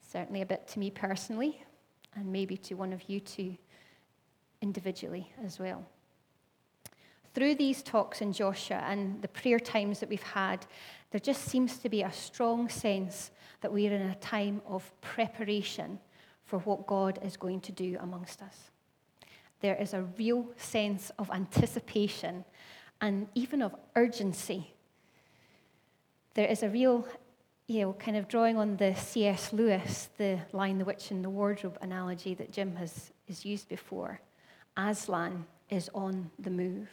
Certainly 0.00 0.42
a 0.42 0.46
bit 0.46 0.68
to 0.68 0.78
me 0.78 0.90
personally, 0.90 1.60
and 2.14 2.32
maybe 2.32 2.56
to 2.56 2.74
one 2.74 2.92
of 2.92 3.08
you 3.08 3.18
too, 3.18 3.56
individually 4.66 5.26
as 5.44 5.58
well. 5.58 5.84
Through 7.34 7.54
these 7.56 7.82
talks 7.82 8.20
in 8.20 8.32
Joshua 8.32 8.82
and 8.86 9.20
the 9.22 9.28
prayer 9.28 9.58
times 9.58 10.00
that 10.00 10.08
we've 10.08 10.32
had, 10.44 10.66
there 11.10 11.20
just 11.20 11.42
seems 11.42 11.78
to 11.78 11.88
be 11.88 12.02
a 12.02 12.12
strong 12.12 12.68
sense 12.68 13.30
that 13.60 13.72
we 13.72 13.86
are 13.88 13.94
in 13.94 14.10
a 14.10 14.14
time 14.16 14.62
of 14.66 14.80
preparation 15.00 15.98
for 16.44 16.58
what 16.60 16.86
God 16.86 17.18
is 17.22 17.36
going 17.36 17.60
to 17.62 17.72
do 17.72 17.96
amongst 18.00 18.42
us. 18.42 18.70
There 19.60 19.76
is 19.76 19.94
a 19.94 20.02
real 20.18 20.46
sense 20.56 21.10
of 21.18 21.30
anticipation 21.30 22.44
and 23.00 23.28
even 23.34 23.62
of 23.62 23.74
urgency 23.94 24.76
there 26.36 26.46
is 26.46 26.62
a 26.62 26.68
real, 26.68 27.08
you 27.66 27.80
know, 27.80 27.94
kind 27.94 28.16
of 28.16 28.28
drawing 28.28 28.58
on 28.58 28.76
the 28.76 28.94
C.S. 28.94 29.54
Lewis, 29.54 30.10
the 30.18 30.38
Lion, 30.52 30.76
the 30.76 30.84
Witch, 30.84 31.10
and 31.10 31.24
the 31.24 31.30
Wardrobe 31.30 31.78
analogy 31.80 32.34
that 32.34 32.52
Jim 32.52 32.76
has, 32.76 33.10
has 33.26 33.42
used 33.42 33.70
before. 33.70 34.20
Aslan 34.76 35.46
is 35.70 35.90
on 35.94 36.30
the 36.38 36.50
move. 36.50 36.88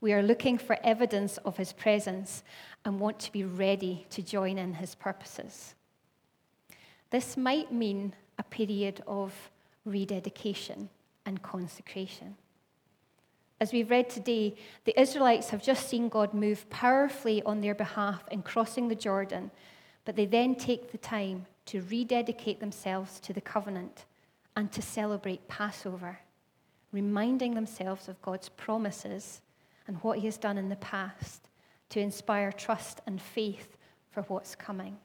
We 0.00 0.12
are 0.12 0.22
looking 0.22 0.58
for 0.58 0.76
evidence 0.82 1.38
of 1.38 1.56
his 1.56 1.72
presence 1.72 2.42
and 2.84 2.98
want 2.98 3.20
to 3.20 3.32
be 3.32 3.44
ready 3.44 4.06
to 4.10 4.22
join 4.22 4.58
in 4.58 4.74
his 4.74 4.94
purposes. 4.94 5.74
This 7.10 7.36
might 7.36 7.72
mean 7.72 8.14
a 8.38 8.42
period 8.42 9.02
of 9.06 9.50
rededication 9.84 10.88
and 11.24 11.42
consecration. 11.42 12.36
As 13.60 13.72
we've 13.72 13.90
read 13.90 14.10
today, 14.10 14.56
the 14.84 15.00
Israelites 15.00 15.50
have 15.50 15.62
just 15.62 15.88
seen 15.88 16.08
God 16.08 16.34
move 16.34 16.68
powerfully 16.68 17.42
on 17.44 17.60
their 17.60 17.76
behalf 17.76 18.24
in 18.30 18.42
crossing 18.42 18.88
the 18.88 18.96
Jordan, 18.96 19.52
but 20.04 20.16
they 20.16 20.26
then 20.26 20.56
take 20.56 20.90
the 20.90 20.98
time 20.98 21.46
to 21.66 21.82
rededicate 21.82 22.58
themselves 22.58 23.20
to 23.20 23.32
the 23.32 23.40
covenant 23.40 24.04
and 24.56 24.72
to 24.72 24.82
celebrate 24.82 25.46
Passover, 25.46 26.18
reminding 26.92 27.54
themselves 27.54 28.08
of 28.08 28.20
God's 28.22 28.48
promises 28.50 29.40
and 29.86 29.96
what 29.98 30.18
He 30.18 30.26
has 30.26 30.36
done 30.36 30.58
in 30.58 30.68
the 30.68 30.76
past 30.76 31.48
to 31.90 32.00
inspire 32.00 32.52
trust 32.52 33.00
and 33.06 33.20
faith 33.20 33.76
for 34.10 34.22
what's 34.22 34.54
coming. 34.54 34.96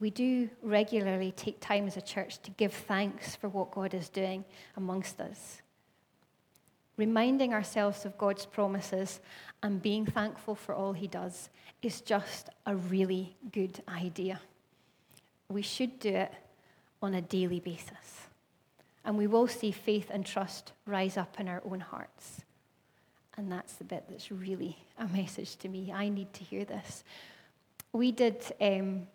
We 0.00 0.10
do 0.10 0.48
regularly 0.62 1.32
take 1.32 1.60
time 1.60 1.86
as 1.86 1.96
a 1.96 2.00
church 2.02 2.40
to 2.42 2.50
give 2.52 2.72
thanks 2.72 3.34
for 3.36 3.48
what 3.48 3.72
God 3.72 3.94
is 3.94 4.08
doing 4.08 4.44
amongst 4.76 5.20
us 5.20 5.60
reminding 6.98 7.54
ourselves 7.54 8.04
of 8.04 8.18
God's 8.18 8.44
promises 8.44 9.20
and 9.62 9.80
being 9.80 10.04
thankful 10.04 10.54
for 10.54 10.74
all 10.74 10.92
He 10.92 11.06
does 11.06 11.48
is 11.80 12.02
just 12.02 12.50
a 12.66 12.76
really 12.76 13.36
good 13.52 13.82
idea. 13.88 14.40
we 15.48 15.62
should 15.62 15.98
do 15.98 16.10
it 16.10 16.32
on 17.00 17.14
a 17.14 17.22
daily 17.22 17.60
basis. 17.60 18.27
And 19.08 19.16
we 19.16 19.26
will 19.26 19.48
see 19.48 19.70
faith 19.70 20.10
and 20.10 20.26
trust 20.26 20.72
rise 20.84 21.16
up 21.16 21.40
in 21.40 21.48
our 21.48 21.62
own 21.64 21.80
hearts. 21.80 22.42
And 23.38 23.50
that's 23.50 23.72
the 23.72 23.84
bit 23.84 24.04
that's 24.06 24.30
really 24.30 24.76
a 24.98 25.06
message 25.08 25.56
to 25.60 25.68
me. 25.70 25.90
I 25.90 26.10
need 26.10 26.30
to 26.34 26.44
hear 26.44 26.66
this. 26.66 27.04
We 27.94 28.12
did 28.12 28.44
um, 28.60 29.06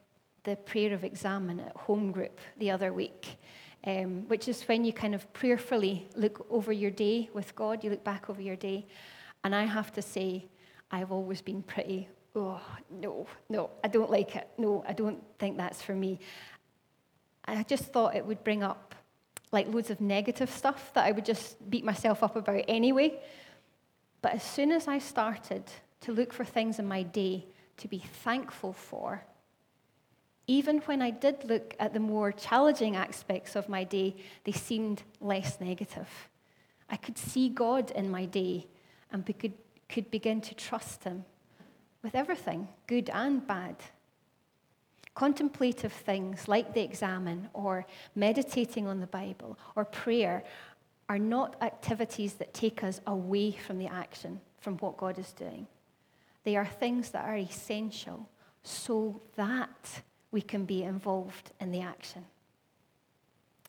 the 0.45 0.55
prayer 0.55 0.95
of 0.95 1.03
examen 1.03 1.59
at 1.59 1.77
home 1.77 2.11
group 2.11 2.39
the 2.57 2.71
other 2.71 2.91
week, 2.91 3.37
um, 3.85 4.27
which 4.29 4.47
is 4.47 4.63
when 4.63 4.83
you 4.83 4.93
kind 4.93 5.13
of 5.13 5.31
prayerfully 5.31 6.07
look 6.15 6.43
over 6.49 6.71
your 6.71 6.89
day 6.89 7.29
with 7.31 7.53
God, 7.53 7.83
you 7.83 7.91
look 7.91 8.03
back 8.03 8.31
over 8.31 8.41
your 8.41 8.55
day. 8.55 8.87
And 9.43 9.53
I 9.53 9.65
have 9.65 9.93
to 9.93 10.01
say, 10.01 10.45
I've 10.89 11.11
always 11.11 11.43
been 11.43 11.61
pretty, 11.61 12.09
oh, 12.35 12.59
no, 12.89 13.27
no, 13.47 13.69
I 13.83 13.89
don't 13.89 14.09
like 14.09 14.35
it. 14.35 14.47
No, 14.57 14.83
I 14.87 14.93
don't 14.93 15.23
think 15.37 15.57
that's 15.57 15.83
for 15.83 15.93
me. 15.93 16.19
I 17.45 17.61
just 17.61 17.93
thought 17.93 18.15
it 18.15 18.25
would 18.25 18.43
bring 18.43 18.63
up 18.63 18.92
like 19.53 19.73
loads 19.73 19.89
of 19.89 20.01
negative 20.01 20.49
stuff 20.49 20.91
that 20.93 21.05
I 21.05 21.11
would 21.11 21.25
just 21.25 21.69
beat 21.69 21.85
myself 21.85 22.23
up 22.23 22.35
about 22.35 22.65
anyway. 22.67 23.19
But 24.21 24.33
as 24.33 24.43
soon 24.43 24.71
as 24.71 24.87
I 24.87 24.99
started 24.99 25.63
to 26.01 26.11
look 26.11 26.33
for 26.33 26.43
things 26.43 26.79
in 26.79 26.87
my 26.87 27.03
day 27.03 27.45
to 27.77 27.87
be 27.87 27.99
thankful 27.99 28.73
for, 28.73 29.23
even 30.47 30.79
when 30.79 31.01
I 31.01 31.11
did 31.11 31.45
look 31.45 31.75
at 31.79 31.93
the 31.93 31.99
more 31.99 32.31
challenging 32.31 32.95
aspects 32.95 33.55
of 33.55 33.69
my 33.69 33.83
day, 33.83 34.15
they 34.43 34.51
seemed 34.51 35.03
less 35.21 35.61
negative. 35.61 36.09
I 36.89 36.97
could 36.97 37.17
see 37.17 37.47
God 37.47 37.91
in 37.91 38.11
my 38.11 38.25
day 38.25 38.67
and 39.11 39.25
could, 39.25 39.53
could 39.87 40.11
begin 40.11 40.41
to 40.41 40.55
trust 40.55 41.05
Him 41.05 41.23
with 42.01 42.15
everything, 42.15 42.67
good 42.87 43.09
and 43.13 43.45
bad. 43.47 43.77
Contemplative 45.15 45.93
things 45.93 46.47
like 46.47 46.73
the 46.73 46.81
examen 46.81 47.49
or 47.53 47.85
meditating 48.15 48.87
on 48.87 48.99
the 48.99 49.07
Bible 49.07 49.57
or 49.75 49.85
prayer 49.85 50.43
are 51.07 51.19
not 51.19 51.55
activities 51.61 52.33
that 52.35 52.53
take 52.53 52.83
us 52.83 52.99
away 53.05 53.51
from 53.51 53.77
the 53.77 53.87
action, 53.87 54.41
from 54.59 54.77
what 54.77 54.97
God 54.97 55.19
is 55.19 55.31
doing. 55.33 55.67
They 56.43 56.55
are 56.55 56.65
things 56.65 57.11
that 57.11 57.25
are 57.25 57.37
essential 57.37 58.27
so 58.63 59.21
that 59.35 60.01
we 60.31 60.41
can 60.41 60.65
be 60.65 60.83
involved 60.83 61.51
in 61.59 61.71
the 61.71 61.81
action. 61.81 62.25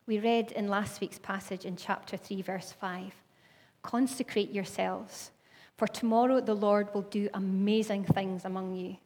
We 0.07 0.19
read 0.19 0.53
in 0.53 0.69
last 0.69 1.01
week's 1.01 1.19
passage 1.19 1.65
in 1.65 1.77
chapter 1.77 2.17
3, 2.17 2.43
verse 2.43 2.73
5 2.73 3.13
Consecrate 3.83 4.51
yourselves, 4.51 5.31
for 5.77 5.87
tomorrow 5.87 6.41
the 6.41 6.55
Lord 6.55 6.89
will 6.95 7.03
do 7.03 7.29
amazing 7.35 8.05
things 8.05 8.45
among 8.45 8.75
you. 8.75 8.97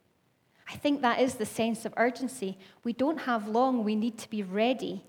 I 0.69 0.77
think 0.77 1.01
that 1.01 1.21
is 1.21 1.35
the 1.35 1.47
sense 1.47 1.87
of 1.87 1.95
urgency. 1.97 2.59
We 2.85 2.93
don't 2.93 3.21
have 3.21 3.49
long, 3.49 3.85
we 3.85 3.97
need 3.97 4.19
to 4.19 4.29
be 4.29 4.43
ready. 4.43 5.03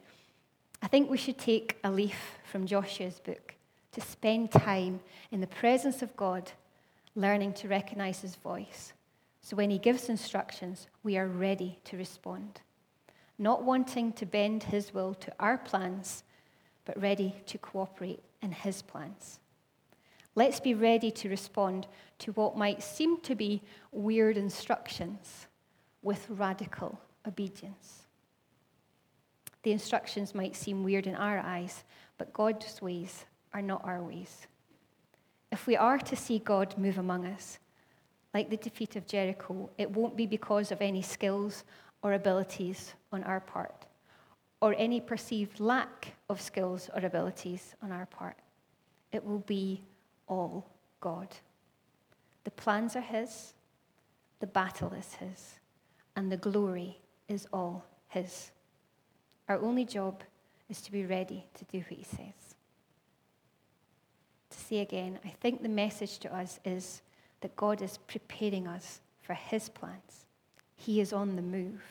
I 0.82 0.88
think 0.88 1.10
we 1.10 1.17
should 1.17 1.38
take 1.38 1.78
a 1.84 1.91
leaf 1.91 2.39
from 2.50 2.65
Joshua's 2.65 3.19
book 3.19 3.56
to 3.91 4.00
spend 4.00 4.52
time 4.52 5.02
in 5.32 5.41
the 5.41 5.48
presence 5.48 6.02
of 6.02 6.15
God, 6.15 6.52
learning 7.13 7.54
to 7.54 7.67
recognize 7.67 8.22
his 8.22 8.36
voice. 8.36 8.93
So 9.41 9.58
when 9.58 9.69
he 9.69 9.78
gives 9.78 10.08
instructions, 10.08 10.88
we 11.04 11.17
are 11.17 11.28
ready 11.28 11.80
to 11.86 11.98
respond. 11.98 12.62
Not 13.38 13.63
wanting 13.63 14.13
to 14.13 14.26
bend 14.26 14.63
his 14.63 14.93
will 14.93 15.13
to 15.15 15.34
our 15.39 15.58
plans, 15.58 16.24
but 16.86 17.02
ready 17.02 17.36
to 17.48 17.58
cooperate 17.58 18.24
in 18.41 18.54
his 18.54 18.82
plans. 18.82 19.39
Let's 20.36 20.62
be 20.62 20.74
ready 20.74 21.12
to 21.12 21.30
respond 21.30 21.88
to 22.19 22.32
what 22.34 22.58
might 22.58 22.82
seem 22.82 23.19
to 23.22 23.36
be 23.36 23.62
weird 23.91 24.38
instructions 24.38 25.48
with 26.01 26.25
radical 26.29 26.99
obedience. 27.27 28.03
The 29.63 29.71
instructions 29.71 30.33
might 30.33 30.55
seem 30.55 30.83
weird 30.83 31.07
in 31.07 31.15
our 31.15 31.39
eyes, 31.39 31.83
but 32.17 32.33
God's 32.33 32.81
ways 32.81 33.25
are 33.53 33.62
not 33.62 33.83
our 33.83 34.01
ways. 34.01 34.47
If 35.51 35.67
we 35.67 35.75
are 35.75 35.97
to 35.97 36.15
see 36.15 36.39
God 36.39 36.77
move 36.77 36.97
among 36.97 37.25
us, 37.25 37.59
like 38.33 38.49
the 38.49 38.57
defeat 38.57 38.95
of 38.95 39.07
Jericho, 39.07 39.69
it 39.77 39.91
won't 39.91 40.15
be 40.15 40.27
because 40.27 40.71
of 40.71 40.81
any 40.81 41.01
skills 41.01 41.63
or 42.01 42.13
abilities 42.13 42.93
on 43.12 43.23
our 43.23 43.39
part, 43.39 43.85
or 44.62 44.75
any 44.77 45.01
perceived 45.01 45.59
lack 45.59 46.13
of 46.29 46.39
skills 46.39 46.89
or 46.95 47.03
abilities 47.03 47.75
on 47.81 47.91
our 47.91 48.05
part. 48.05 48.38
It 49.12 49.25
will 49.25 49.39
be 49.39 49.81
all 50.27 50.69
God. 51.01 51.35
The 52.43 52.51
plans 52.51 52.95
are 52.95 53.01
His, 53.01 53.53
the 54.39 54.47
battle 54.47 54.93
is 54.93 55.15
His 55.15 55.59
and 56.19 56.29
the 56.29 56.36
glory 56.36 56.99
is 57.29 57.47
all 57.53 57.86
His. 58.10 58.51
Our 59.47 59.58
only 59.62 59.86
job 59.86 60.21
is 60.67 60.82
to 60.82 60.91
be 60.91 61.05
ready 61.05 61.45
to 61.53 61.63
do 61.63 61.77
what 61.77 61.97
He 61.97 62.03
says. 62.03 62.55
To 64.49 64.58
say 64.58 64.79
again, 64.79 65.17
I 65.23 65.29
think 65.29 65.63
the 65.63 65.69
message 65.69 66.19
to 66.19 66.36
us 66.36 66.60
is 66.65 67.03
that 67.39 67.55
God 67.55 67.82
is 67.82 67.99
preparing 67.99 68.67
us 68.67 68.99
for 69.21 69.34
His 69.34 69.69
plans. 69.69 70.25
He 70.75 70.99
is 70.99 71.13
on 71.13 71.38
the 71.38 71.41
move. 71.41 71.82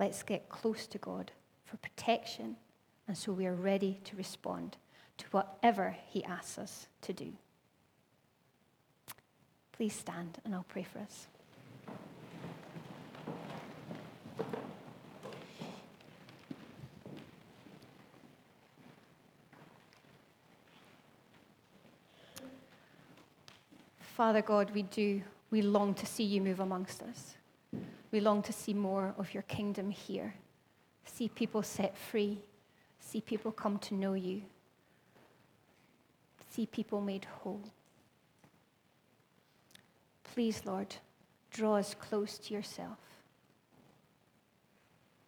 Let's 0.00 0.22
get 0.22 0.48
close 0.48 0.86
to 0.86 0.96
God 0.96 1.32
for 1.66 1.76
protection, 1.76 2.56
and 3.06 3.18
so 3.18 3.34
we 3.34 3.46
are 3.46 3.54
ready 3.54 4.00
to 4.04 4.16
respond 4.16 4.78
to 5.18 5.26
whatever 5.32 5.94
He 6.08 6.24
asks 6.24 6.56
us 6.56 6.86
to 7.02 7.12
do. 7.12 7.34
Please 9.72 9.92
stand, 9.92 10.38
and 10.46 10.54
I'll 10.54 10.64
pray 10.66 10.84
for 10.84 11.00
us. 11.00 11.26
Father 24.16 24.42
God, 24.42 24.70
we 24.74 24.82
do, 24.82 25.22
we 25.50 25.62
long 25.62 25.94
to 25.94 26.04
see 26.04 26.24
you 26.24 26.42
move 26.42 26.60
amongst 26.60 27.02
us. 27.02 27.34
We 28.10 28.20
long 28.20 28.42
to 28.42 28.52
see 28.52 28.74
more 28.74 29.14
of 29.16 29.32
your 29.32 29.42
kingdom 29.44 29.90
here. 29.90 30.34
See 31.06 31.30
people 31.30 31.62
set 31.62 31.96
free. 31.96 32.42
See 33.00 33.22
people 33.22 33.50
come 33.52 33.78
to 33.78 33.94
know 33.94 34.12
you. 34.12 34.42
See 36.50 36.66
people 36.66 37.00
made 37.00 37.24
whole. 37.24 37.64
Please, 40.34 40.60
Lord, 40.66 40.94
draw 41.50 41.76
us 41.76 41.94
close 41.94 42.36
to 42.36 42.54
yourself. 42.54 42.98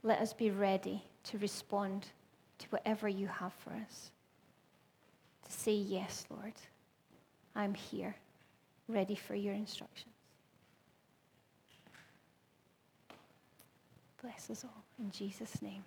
Let 0.03 0.18
us 0.18 0.35
be 0.35 0.51
ready 0.51 1.03
to 1.25 1.38
respond 1.38 2.09
to 2.59 2.66
whatever 2.68 3.09
you 3.09 3.29
have 3.29 3.55
for 3.55 3.70
us. 3.70 4.11
To 5.47 5.53
say, 5.53 5.73
Yes, 5.73 6.27
Lord, 6.29 6.53
I'm 7.57 7.73
here 7.73 8.16
ready 8.88 9.14
for 9.14 9.35
your 9.35 9.55
instructions. 9.55 10.12
Bless 14.23 14.51
us 14.51 14.64
all 14.64 14.85
in 14.99 15.11
Jesus' 15.11 15.61
name. 15.61 15.85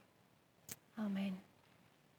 Amen. 0.99 1.37